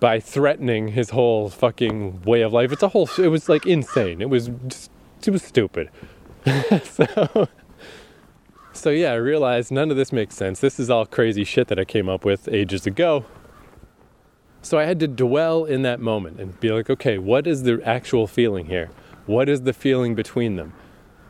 [0.00, 2.72] by threatening his whole fucking way of life.
[2.72, 3.08] It's a whole.
[3.18, 4.20] It was like insane.
[4.20, 4.90] It was just.
[5.26, 5.90] It was stupid.
[6.84, 7.48] so.
[8.72, 10.60] So yeah, I realized none of this makes sense.
[10.60, 13.24] This is all crazy shit that I came up with ages ago.
[14.68, 17.80] So I had to dwell in that moment and be like, okay, what is the
[17.86, 18.90] actual feeling here?
[19.24, 20.74] What is the feeling between them?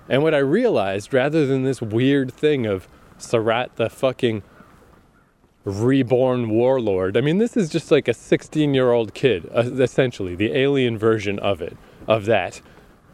[0.08, 4.42] And what I realized, rather than this weird thing of Surratt the fucking
[5.64, 7.16] reborn warlord.
[7.16, 10.98] I mean, this is just like a 16 year old kid, uh, essentially, the alien
[10.98, 11.76] version of it,
[12.08, 12.60] of that.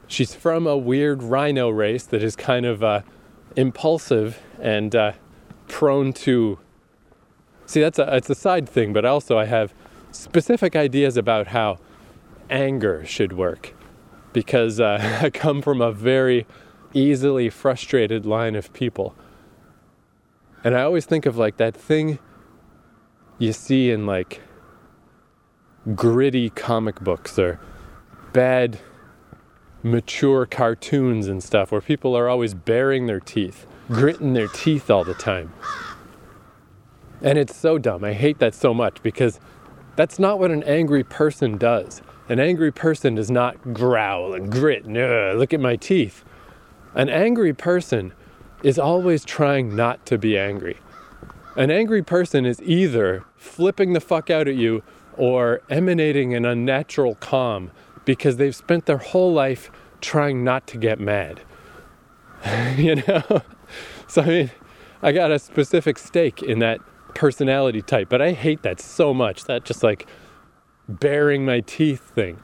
[0.06, 3.02] She's from a weird rhino race that is kind of uh,
[3.56, 5.12] impulsive and uh,
[5.68, 6.58] prone to.
[7.66, 9.74] See, that's a, it's a side thing, but also I have
[10.14, 11.78] specific ideas about how
[12.50, 13.74] anger should work
[14.32, 16.46] because uh, I come from a very
[16.92, 19.14] easily frustrated line of people.
[20.62, 22.18] And I always think of like that thing
[23.38, 24.40] you see in like
[25.94, 27.60] gritty comic books or
[28.32, 28.78] bad
[29.82, 35.04] mature cartoons and stuff where people are always baring their teeth, gritting their teeth all
[35.04, 35.52] the time.
[37.20, 38.04] And it's so dumb.
[38.04, 39.40] I hate that so much because
[39.96, 42.02] that's not what an angry person does.
[42.28, 46.24] An angry person does not growl and grit and look at my teeth.
[46.94, 48.12] An angry person
[48.62, 50.78] is always trying not to be angry.
[51.56, 54.82] An angry person is either flipping the fuck out at you
[55.16, 57.70] or emanating an unnatural calm
[58.04, 59.70] because they've spent their whole life
[60.00, 61.40] trying not to get mad.
[62.76, 63.42] you know?
[64.06, 64.50] So, I mean,
[65.02, 66.78] I got a specific stake in that
[67.14, 69.44] personality type, but I hate that so much.
[69.44, 70.06] That just like
[70.88, 72.40] baring my teeth thing.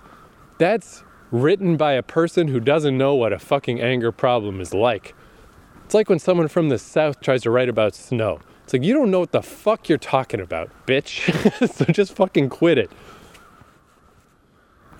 [0.58, 5.14] That's written by a person who doesn't know what a fucking anger problem is like.
[5.84, 8.40] It's like when someone from the South tries to write about snow.
[8.64, 11.68] It's like, you don't know what the fuck you're talking about, bitch.
[11.74, 12.90] so just fucking quit it.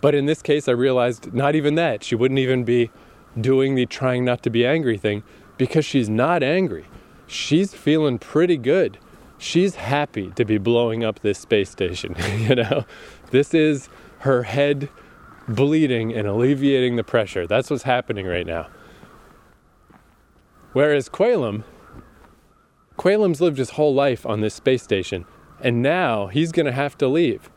[0.01, 2.03] But in this case, I realized not even that.
[2.03, 2.91] She wouldn't even be
[3.41, 5.23] doing the trying not to be angry thing
[5.59, 6.87] because she's not angry.
[7.27, 8.99] She's feeling pretty good.
[9.41, 12.15] She's happy to be blowing up this space station.
[12.37, 12.85] you know,
[13.31, 13.89] this is
[14.19, 14.91] her head
[15.49, 17.47] bleeding and alleviating the pressure.
[17.47, 18.69] That's what's happening right now.
[20.75, 21.65] Whereas Quaylam,
[22.99, 25.25] Quaylam's lived his whole life on this space station,
[25.59, 27.49] and now he's to have to leave.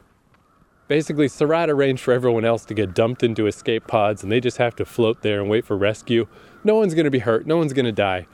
[0.87, 4.57] Basically, Surratt arranged for everyone else to get dumped into escape pods, and they just
[4.57, 6.27] have to float there and wait for rescue.
[6.63, 8.25] No one's to be hurt, no one's to die.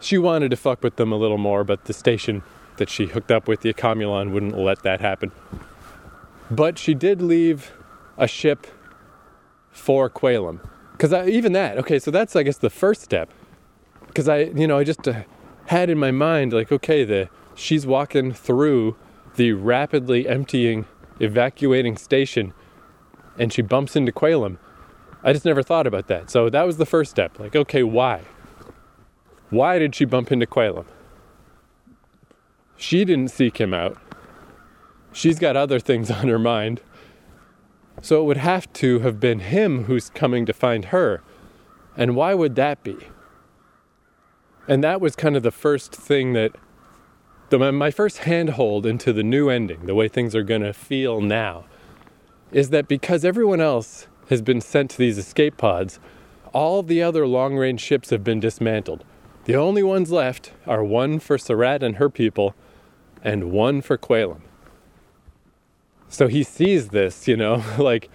[0.00, 2.42] She wanted to fuck with them a little more, but the station
[2.76, 5.32] that she hooked up with, the Accomulon, wouldn't let that happen.
[6.50, 7.72] But she did leave
[8.16, 8.66] a ship
[9.70, 10.60] for Quaylam.
[10.92, 13.30] Because even that, okay, so that's, I guess, the first step.
[14.06, 15.06] Because I, you know, I just.
[15.06, 15.22] Uh,
[15.70, 18.96] had in my mind like okay the she's walking through
[19.36, 20.84] the rapidly emptying
[21.20, 22.52] evacuating station
[23.38, 24.58] and she bumps into Quaylam.
[25.22, 26.28] I just never thought about that.
[26.28, 27.38] So that was the first step.
[27.38, 28.22] Like, okay, why?
[29.50, 30.86] Why did she bump into Quaylam?
[32.76, 33.98] She didn't seek him out.
[35.12, 36.80] She's got other things on her mind.
[38.00, 41.20] So it would have to have been him who's coming to find her.
[41.96, 42.96] And why would that be?
[44.68, 46.52] And that was kind of the first thing that,
[47.50, 51.20] the, my first handhold into the new ending, the way things are going to feel
[51.20, 51.64] now,
[52.52, 55.98] is that because everyone else has been sent to these escape pods,
[56.52, 59.04] all the other long range ships have been dismantled.
[59.44, 62.54] The only ones left are one for Surratt and her people,
[63.22, 64.42] and one for Quaylam.
[66.08, 68.10] So he sees this, you know, like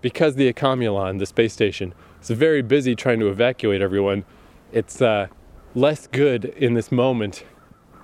[0.00, 4.24] because the Accomulon, the space station, is very busy trying to evacuate everyone,
[4.72, 5.28] it's uh,
[5.74, 7.44] less good in this moment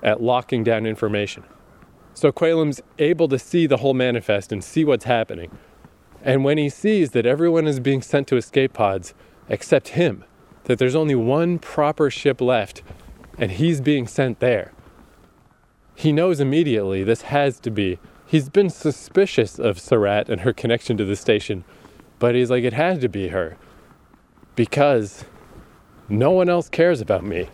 [0.03, 1.43] at locking down information.
[2.13, 5.57] So Quaylam's able to see the whole manifest and see what's happening.
[6.23, 9.13] And when he sees that everyone is being sent to escape pods
[9.47, 10.23] except him,
[10.65, 12.81] that there's only one proper ship left
[13.37, 14.71] and he's being sent there,
[15.95, 17.99] he knows immediately this has to be.
[18.25, 21.63] He's been suspicious of Surratt and her connection to the station,
[22.19, 23.57] but he's like, it had to be her
[24.55, 25.25] because
[26.07, 27.49] no one else cares about me.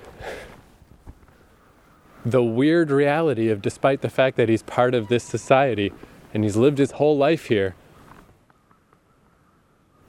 [2.25, 5.93] The weird reality of, despite the fact that he's part of this society
[6.33, 7.75] and he's lived his whole life here,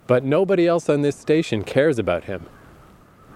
[0.07, 2.47] but nobody else on this station cares about him.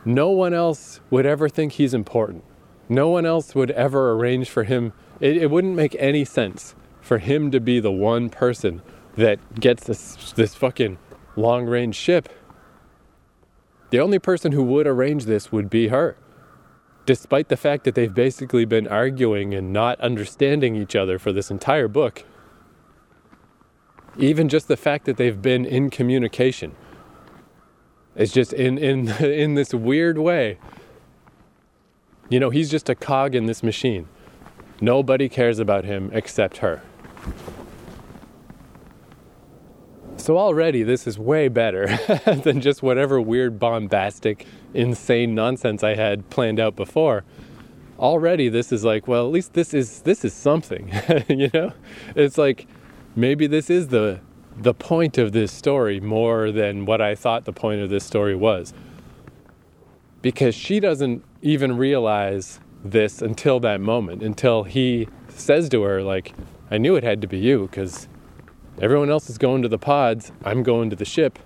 [0.05, 2.45] No one else would ever think he's important.
[2.89, 4.93] No one else would ever arrange for him.
[5.21, 8.83] It, it wouldn't make any sense for him to be the one person
[9.17, 10.99] that gets this, this fucking
[11.37, 12.29] long range ship.
[13.91, 16.17] The only person who would arrange this would be her.
[17.05, 21.51] Despite the fact that they've basically been arguing and not understanding each other for this
[21.51, 22.25] entire book,
[24.17, 26.75] even just the fact that they've been in communication
[28.17, 30.59] it's just in in in this weird way.
[32.29, 34.09] You know he's just a cog in this machine.
[34.81, 36.83] Nobody cares about him except her.
[40.17, 41.87] So already this is way better
[42.45, 47.25] than just whatever weird bombastic insane nonsense i had planned out before.
[47.99, 50.93] Already this is like well at least this is this is something
[51.29, 51.73] you know?
[52.15, 52.67] It's like
[53.17, 54.21] maybe this is the
[54.57, 58.35] the point of this story more than what I thought the point of this story
[58.35, 58.75] was.
[60.21, 66.35] Because she doesn't even realize this until that moment, until he says to her, like,
[66.71, 68.09] I knew it had to be you because
[68.81, 71.39] everyone else is going to the pods, I'm going to the ship.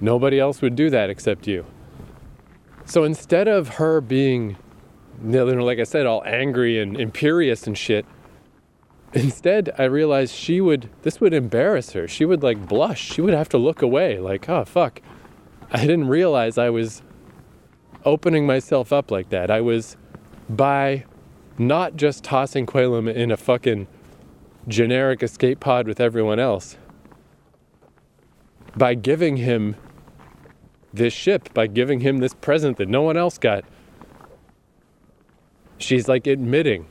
[0.00, 1.66] Nobody else would do that except you.
[2.84, 4.56] So instead of her being,
[5.22, 8.06] like I said, all angry and imperious and shit,
[9.14, 12.06] instead i realized she would this would embarrass her.
[12.06, 13.00] She would like blush.
[13.00, 15.00] She would have to look away like oh fuck.
[15.70, 17.02] I didn't realize i was
[18.04, 19.50] opening myself up like that.
[19.50, 19.96] I was
[20.48, 21.04] by
[21.58, 23.86] not just tossing Quaylam in a fucking
[24.68, 26.76] generic escape pod with everyone else
[28.76, 29.74] by giving him
[30.92, 33.64] this ship by giving him this present that no one else got
[35.78, 36.86] she's like admitting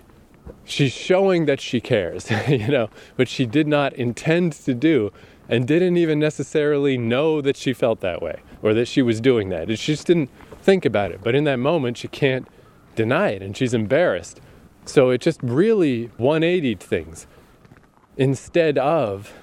[0.63, 5.11] she's showing that she cares, you know, which she did not intend to do
[5.49, 9.49] and didn't even necessarily know that she felt that way or that she was doing
[9.49, 9.69] that.
[9.77, 10.29] She just didn't
[10.61, 11.21] think about it.
[11.23, 12.47] But in that moment, she can't
[12.95, 14.41] deny it and she's embarrassed.
[14.85, 17.27] So it just really 180'd things.
[18.17, 19.33] Instead of,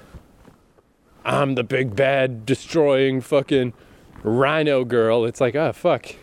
[1.25, 3.73] I'm the big bad destroying fucking
[4.23, 6.17] rhino girl, it's like, oh, fuck.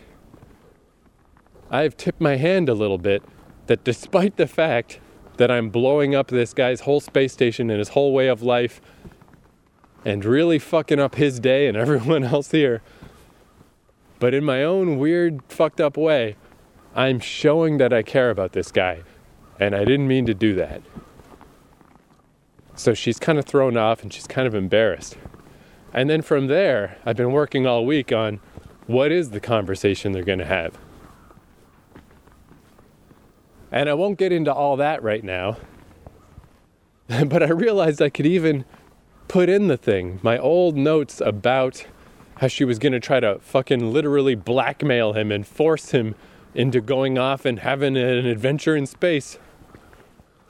[1.70, 3.22] I've tipped my hand a little bit
[3.66, 5.00] that despite the fact
[5.36, 8.80] that I'm blowing up this guy's whole space station and his whole way of life
[10.04, 12.82] and really fucking up his day and everyone else here,
[14.18, 16.36] but in my own weird, fucked up way,
[16.94, 19.02] I'm showing that I care about this guy.
[19.58, 20.82] And I didn't mean to do that.
[22.74, 25.16] So she's kind of thrown off and she's kind of embarrassed.
[25.92, 28.40] And then from there, I've been working all week on
[28.86, 30.78] what is the conversation they're going to have.
[33.72, 35.56] And I won't get into all that right now.
[37.26, 38.66] but I realized I could even
[39.28, 41.86] put in the thing, my old notes about
[42.36, 46.14] how she was going to try to fucking literally blackmail him and force him
[46.54, 49.38] into going off and having an adventure in space.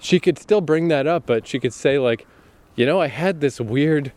[0.01, 2.27] She could still bring that up, but she could say, like,
[2.75, 4.11] you know, I had this weird,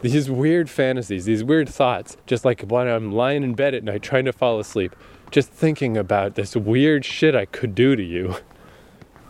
[0.00, 4.02] these weird fantasies, these weird thoughts, just like when I'm lying in bed at night
[4.02, 4.94] trying to fall asleep
[5.30, 8.36] just thinking about this weird shit I could do to you.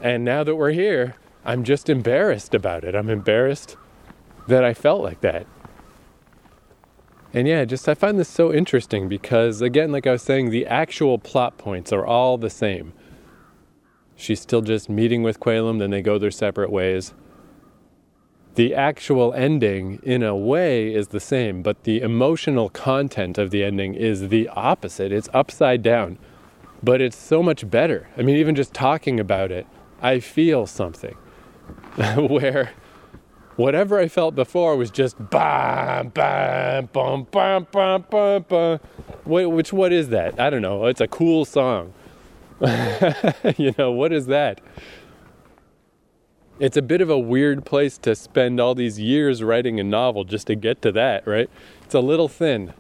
[0.03, 2.95] And now that we're here, I'm just embarrassed about it.
[2.95, 3.77] I'm embarrassed
[4.49, 5.47] that I felt like that.
[7.33, 10.67] And yeah, just I find this so interesting because, again, like I was saying, the
[10.67, 12.93] actual plot points are all the same.
[14.15, 17.15] She's still just meeting with Quaylam, then they go their separate ways
[18.55, 23.65] the actual ending, in a way, is the same, but the emotional content of the
[23.65, 25.11] ending is the opposite.
[25.13, 26.19] It's upside down,
[26.83, 28.09] but it's so much better.
[28.17, 29.67] I mean, even just talking about it,
[30.01, 31.15] I feel something
[32.17, 32.73] where
[33.57, 38.79] whatever I felt before was just bam, bam, bum, bam, bam, bam, bam.
[39.25, 40.39] Which what is that?
[40.39, 40.87] I don't know.
[40.87, 41.93] It's a cool song.
[43.57, 44.61] you know what is that?
[46.61, 50.23] It's a bit of a weird place to spend all these years writing a novel
[50.23, 51.51] just to get to that, right?
[51.83, 52.75] It's a little thin.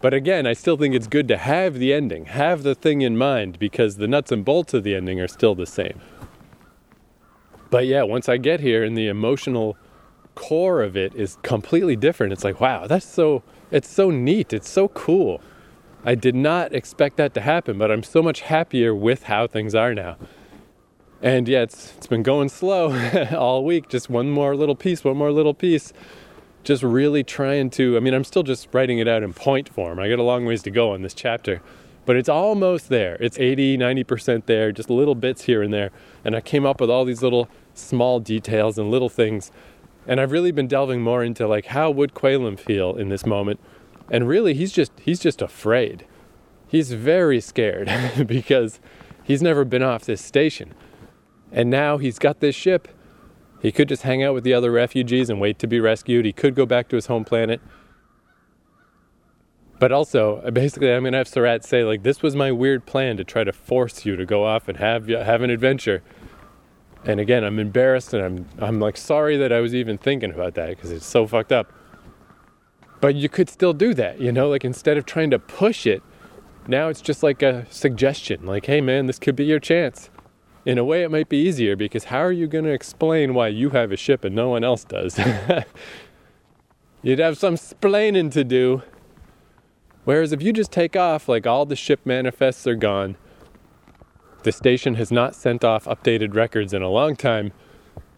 [0.00, 3.18] But again, I still think it's good to have the ending, have the thing in
[3.18, 6.00] mind, because the nuts and bolts of the ending are still the same.
[7.70, 9.76] But yeah, once I get here and the emotional
[10.34, 14.68] core of it is completely different, it's like, wow, that's so, it's so neat, it's
[14.68, 15.40] so cool.
[16.04, 19.74] I did not expect that to happen, but I'm so much happier with how things
[19.74, 20.16] are now.
[21.22, 22.92] And yeah, it's, it's been going slow
[23.36, 25.92] all week, just one more little piece, one more little piece
[26.64, 29.98] just really trying to, I mean, I'm still just writing it out in point form.
[29.98, 31.60] I got a long ways to go on this chapter,
[32.06, 33.16] but it's almost there.
[33.20, 35.90] It's 80, 90% there, just little bits here and there.
[36.24, 39.50] And I came up with all these little small details and little things.
[40.06, 43.60] And I've really been delving more into like how would Quaylam feel in this moment?
[44.10, 46.06] And really he's just he's just afraid.
[46.66, 47.90] He's very scared
[48.26, 48.80] because
[49.22, 50.74] he's never been off this station.
[51.52, 52.88] And now he's got this ship
[53.62, 56.24] he could just hang out with the other refugees and wait to be rescued.
[56.24, 57.60] He could go back to his home planet.
[59.78, 63.16] But also, basically, I'm going to have Surratt say, like, this was my weird plan
[63.18, 66.02] to try to force you to go off and have, have an adventure.
[67.04, 70.54] And again, I'm embarrassed and I'm, I'm like sorry that I was even thinking about
[70.54, 71.72] that because it's so fucked up.
[73.00, 76.02] But you could still do that, you know, like instead of trying to push it,
[76.66, 80.10] now it's just like a suggestion, like, hey man, this could be your chance
[80.64, 83.48] in a way it might be easier because how are you going to explain why
[83.48, 85.18] you have a ship and no one else does?
[87.02, 88.82] You'd have some splaining to do.
[90.04, 93.16] Whereas if you just take off, like all the ship manifests are gone,
[94.42, 97.52] the station has not sent off updated records in a long time,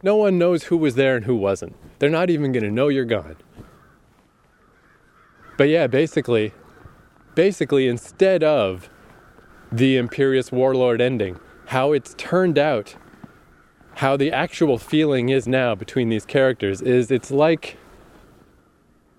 [0.03, 1.77] no one knows who was there and who wasn't.
[1.99, 3.37] They're not even going to know you're gone.
[5.57, 6.53] But yeah, basically,
[7.35, 8.91] basically, instead of
[9.71, 12.97] the Imperious Warlord ending, how it's turned out,
[13.97, 17.77] how the actual feeling is now between these characters is it's like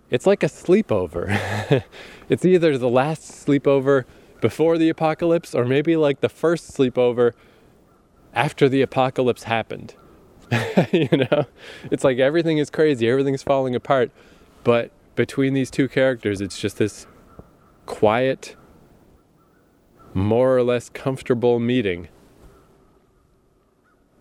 [0.10, 1.84] it's like a sleepover.
[2.30, 4.06] it's either the last sleepover
[4.40, 7.34] before the apocalypse or maybe like the first sleepover
[8.34, 9.96] after the apocalypse happened.
[10.92, 11.46] you know?
[11.90, 14.12] It's like everything is crazy, everything's falling apart,
[14.64, 17.08] but between these two characters it's just this
[17.86, 18.56] quiet
[20.14, 22.08] more or less comfortable meeting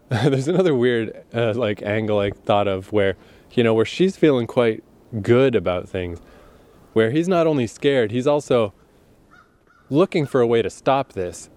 [0.09, 3.17] there's another weird uh, like angle I thought of where
[3.53, 4.85] you know where she's feeling quite
[5.23, 6.21] good about things
[6.93, 8.75] where he's not only scared he's also
[9.89, 11.49] looking for a way to stop this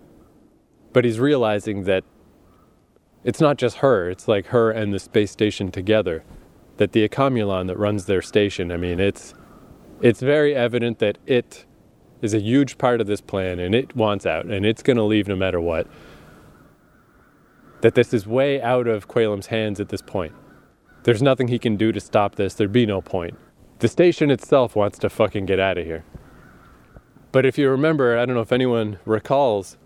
[0.94, 2.06] but he's realizing that
[3.26, 6.24] it's not just her it's like her and the space station together
[6.78, 9.34] that the Accomulon that runs their station I mean it's
[10.02, 11.66] it's very evident that it
[12.22, 15.04] is a huge part of this plan and it wants out and it's going to
[15.04, 15.86] leave no matter what
[17.82, 20.34] that this is way out of Quaylam's hands at this point.
[21.04, 22.54] There's nothing he can do to stop this.
[22.54, 23.38] There'd be no point.
[23.80, 26.04] The station itself wants to fucking get out of here.
[27.32, 29.78] But if you remember, I don't know if anyone recalls,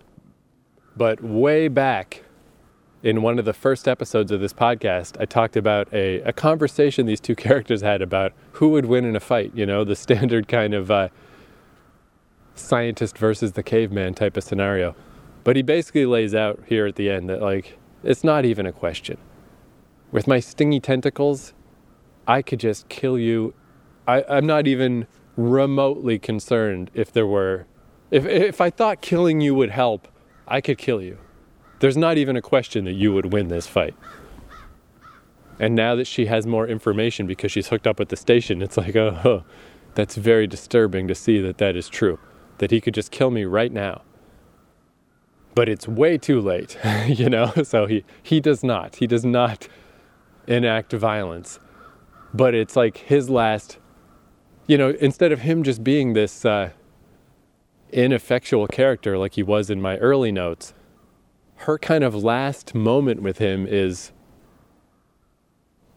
[0.96, 2.24] but way back
[3.04, 7.06] in one of the first episodes of this podcast, I talked about a, a conversation
[7.06, 10.48] these two characters had about who would win in a fight, you know, the standard
[10.48, 11.10] kind of uh,
[12.56, 14.96] scientist versus the caveman type of scenario.
[15.44, 18.72] But he basically lays out here at the end that, like, it's not even a
[18.72, 19.18] question.
[20.12, 21.54] With my stingy tentacles,
[22.28, 23.54] I could just kill you.
[24.08, 27.66] I, I'm not even remotely concerned if there were.
[28.10, 30.08] If, if I thought killing you would help,
[30.48, 31.18] I could kill you.
[31.80, 33.96] There's not even a question that you would win this fight.
[35.60, 38.78] And now that she has more information because she's hooked up with the station, it's
[38.78, 39.44] like, oh,
[39.94, 42.20] that's very disturbing to see that that is true.
[42.58, 44.02] That he could just kill me right now
[45.54, 46.78] but it's way too late,
[47.08, 47.52] you know?
[47.64, 48.98] So he, he does not.
[48.98, 49.68] He does not
[50.48, 51.60] enact violence.
[52.34, 53.78] But it's like his last,
[54.68, 56.72] you know, instead of him just being this uh,
[57.92, 60.74] ineffectual character like he was in my early notes,
[61.58, 64.12] her kind of last moment with him is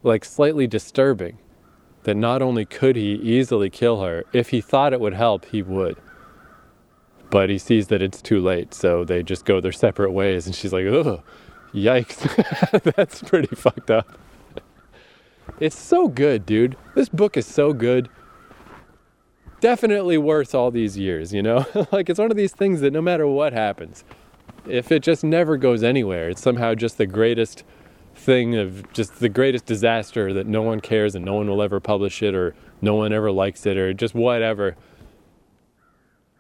[0.03, 1.39] like slightly disturbing.
[2.03, 5.63] That not only could he easily kill her, if he thought it would help, he
[5.63, 5.97] would
[7.31, 10.47] but he sees that it's too late, so they just go their separate ways.
[10.47, 11.23] And she's like, "Oh,
[11.73, 12.23] yikes,
[12.97, 14.19] that's pretty fucked up."
[15.61, 16.77] It's so good, dude.
[16.95, 18.09] This book is so good.
[19.61, 21.65] Definitely worth all these years, you know?
[21.93, 24.05] like, it's one of these things that no matter what happens,
[24.67, 27.63] if it just never goes anywhere, it's somehow just the greatest
[28.15, 31.81] thing of just the greatest disaster that no one cares and no one will ever
[31.81, 34.77] publish it or no one ever likes it or just whatever.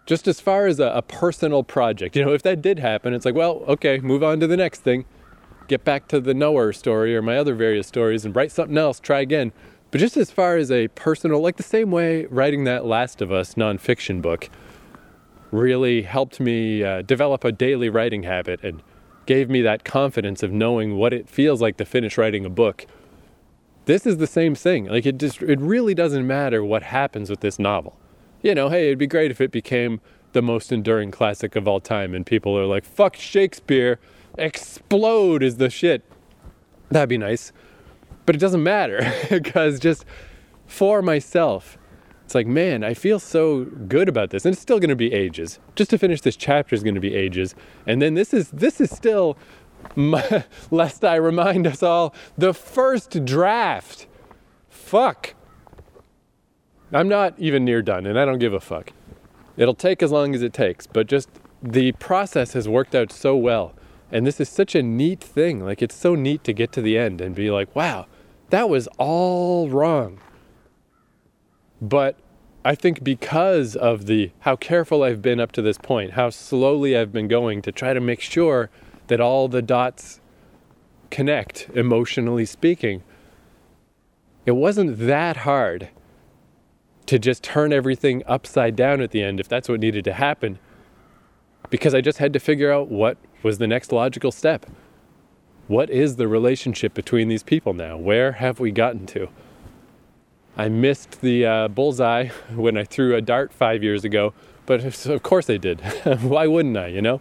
[0.06, 3.24] Just as far as a, a personal project, you know, if that did happen, it's
[3.24, 5.06] like, well, okay, move on to the next thing.
[5.66, 9.00] Get back to the Knower story or my other various stories and write something else,
[9.00, 9.52] try again.
[9.90, 13.32] But just as far as a personal, like the same way writing that Last of
[13.32, 14.50] Us nonfiction book
[15.50, 18.82] really helped me uh, develop a daily writing habit and
[19.24, 22.86] gave me that confidence of knowing what it feels like to finish writing a book.
[23.86, 24.86] This is the same thing.
[24.86, 27.98] Like it just it really doesn't matter what happens with this novel.
[28.44, 30.02] You know, hey, it'd be great if it became
[30.34, 33.98] the most enduring classic of all time and people are like, "Fuck Shakespeare,
[34.36, 36.02] explode is the shit."
[36.90, 37.52] That'd be nice.
[38.26, 40.04] But it doesn't matter because just
[40.66, 41.78] for myself,
[42.26, 44.44] it's like, man, I feel so good about this.
[44.44, 45.58] And it's still going to be ages.
[45.74, 47.54] Just to finish this chapter is going to be ages.
[47.86, 49.38] And then this is this is still
[49.96, 54.06] my, lest I remind us all, the first draft.
[54.68, 55.34] Fuck.
[56.94, 58.92] I'm not even near done and I don't give a fuck.
[59.56, 61.28] It'll take as long as it takes, but just
[61.62, 63.74] the process has worked out so well.
[64.12, 65.64] And this is such a neat thing.
[65.64, 68.06] Like it's so neat to get to the end and be like, wow,
[68.50, 70.20] that was all wrong.
[71.82, 72.16] But
[72.64, 76.96] I think because of the how careful I've been up to this point, how slowly
[76.96, 78.70] I've been going to try to make sure
[79.08, 80.20] that all the dots
[81.10, 83.02] connect emotionally speaking,
[84.46, 85.90] it wasn't that hard
[87.06, 90.58] to just turn everything upside down at the end if that's what needed to happen
[91.70, 94.66] because I just had to figure out what was the next logical step.
[95.66, 97.96] What is the relationship between these people now?
[97.96, 99.28] Where have we gotten to?
[100.56, 104.34] I missed the uh, bullseye when I threw a dart five years ago,
[104.66, 105.80] but of course I did.
[106.20, 107.20] Why wouldn't I, you know?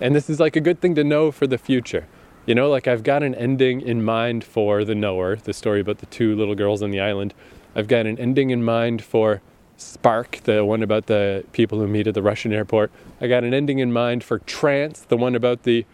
[0.00, 2.06] And this is like a good thing to know for the future.
[2.46, 5.98] You know, like I've got an ending in mind for The Knower, the story about
[5.98, 7.34] the two little girls on the island.
[7.78, 9.40] I've got an ending in mind for
[9.78, 12.90] Spark, the one about the people who meet at the Russian airport.
[13.20, 15.86] I got an ending in mind for Trance, the one about the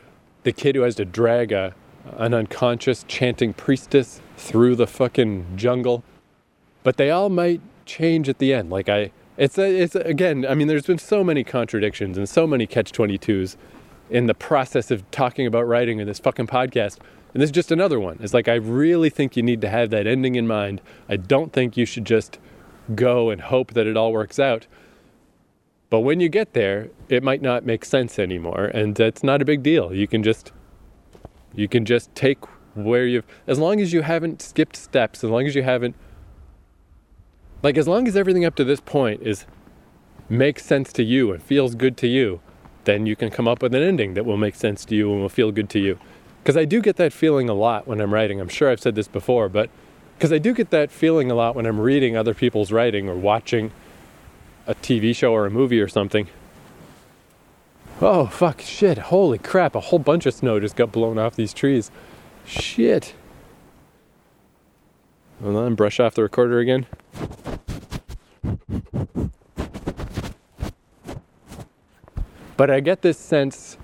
[0.43, 1.75] the kid who has to drag a
[2.17, 6.03] an unconscious chanting priestess through the fucking jungle
[6.85, 8.71] but they all might change at the end.
[8.71, 10.47] Like I, it's a, it's a, again.
[10.47, 13.57] I mean, there's been so many contradictions and so many catch twenty twos
[14.11, 16.99] in the process of talking about writing in this fucking podcast.
[17.35, 18.19] And this is just another one.
[18.21, 20.81] It's like I really think you need to have that ending in mind.
[21.09, 22.39] I don't think you should just
[22.95, 24.69] go and hope that it all works out.
[25.91, 29.45] But when you get there, it might not make sense anymore, and it's not a
[29.45, 29.93] big deal.
[29.93, 30.53] You can just
[31.55, 32.39] you can just take
[32.75, 35.97] where you've as long as you haven't skipped steps, as long as you haven't
[37.63, 39.47] like as long as everything up to this point is
[40.29, 42.41] makes sense to you and feels good to you,
[42.85, 45.21] then you can come up with an ending that will make sense to you and
[45.21, 45.99] will feel good to you.
[46.45, 48.39] Because I do get that feeling a lot when I'm writing.
[48.39, 49.71] I'm sure I've said this before, but
[50.19, 53.15] because I do get that feeling a lot when I'm reading other people's writing or
[53.15, 53.73] watching
[54.67, 56.29] a TV show or a movie or something.
[57.99, 61.55] Oh, fuck, shit, holy crap, a whole bunch of snow just got blown off these
[61.55, 61.91] trees.
[62.45, 63.15] Shit.
[65.43, 66.85] Hold on, brush off the recorder again.
[72.59, 73.79] But I get this sense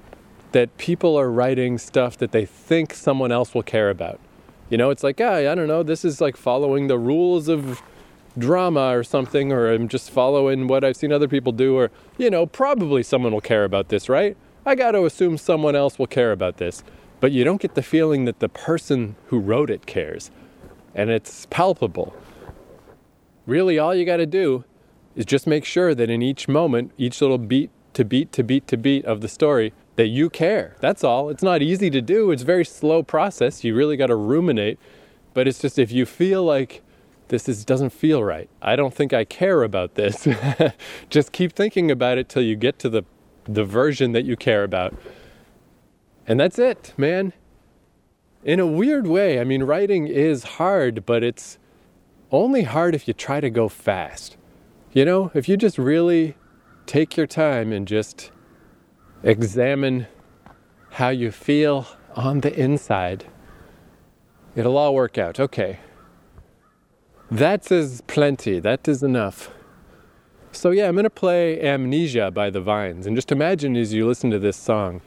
[0.52, 4.18] that people are writing stuff that they think someone else will care about.
[4.68, 7.82] You know, it's like, ah, I don't know, this is like following the rules of
[8.38, 12.30] drama or something, or I'm just following what I've seen other people do, or, you
[12.30, 14.36] know, probably someone will care about this, right?
[14.64, 16.84] I got to assume someone else will care about this.
[17.18, 20.30] But you don't get the feeling that the person who wrote it cares.
[20.94, 22.14] And it's palpable.
[23.46, 24.64] Really, all you got to do
[25.16, 28.66] is just make sure that in each moment, each little beat to beat to beat
[28.68, 30.76] to beat of the story that you care.
[30.80, 31.28] That's all.
[31.28, 32.30] It's not easy to do.
[32.30, 33.64] It's a very slow process.
[33.64, 34.78] You really got to ruminate.
[35.34, 36.80] But it's just if you feel like
[37.28, 40.26] this is, doesn't feel right, I don't think I care about this.
[41.10, 43.02] just keep thinking about it till you get to the
[43.44, 44.94] the version that you care about.
[46.26, 47.34] And that's it, man.
[48.42, 51.58] In a weird way, I mean, writing is hard, but it's
[52.32, 54.38] only hard if you try to go fast.
[54.94, 56.36] You know, if you just really
[56.86, 58.30] take your time and just
[59.22, 60.06] examine
[60.92, 63.24] how you feel on the inside,
[64.56, 65.38] it'll all work out.
[65.38, 65.78] Okay.
[67.30, 68.58] That is plenty.
[68.58, 69.50] That is enough.
[70.52, 73.06] So, yeah, I'm going to play Amnesia by the Vines.
[73.06, 75.00] And just imagine as you listen to this song,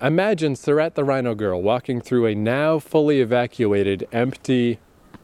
[0.00, 4.78] imagine Surratt the Rhino Girl walking through a now fully evacuated, empty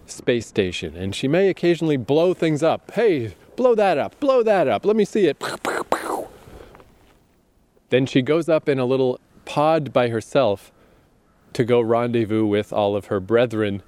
[0.04, 0.94] space station.
[0.94, 2.90] And she may occasionally blow things up.
[2.90, 5.36] Hey, Blow that up, blow that up, let me see it.
[7.90, 10.72] Then she goes up in a little pod by herself
[11.52, 13.82] to go rendezvous with all of her brethren.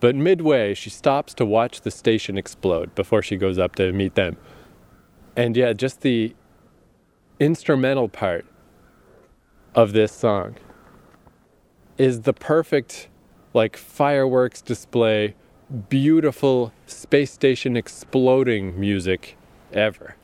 [0.00, 4.14] But midway, she stops to watch the station explode before she goes up to meet
[4.14, 4.36] them.
[5.36, 6.34] And yeah, just the
[7.40, 8.44] instrumental part
[9.74, 10.56] of this song
[11.96, 13.08] is the perfect,
[13.52, 15.34] like, fireworks display,
[15.88, 19.36] beautiful space station exploding music
[19.72, 20.16] ever.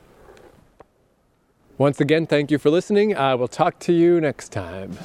[1.81, 3.17] Once again, thank you for listening.
[3.17, 4.99] I will talk to you next time.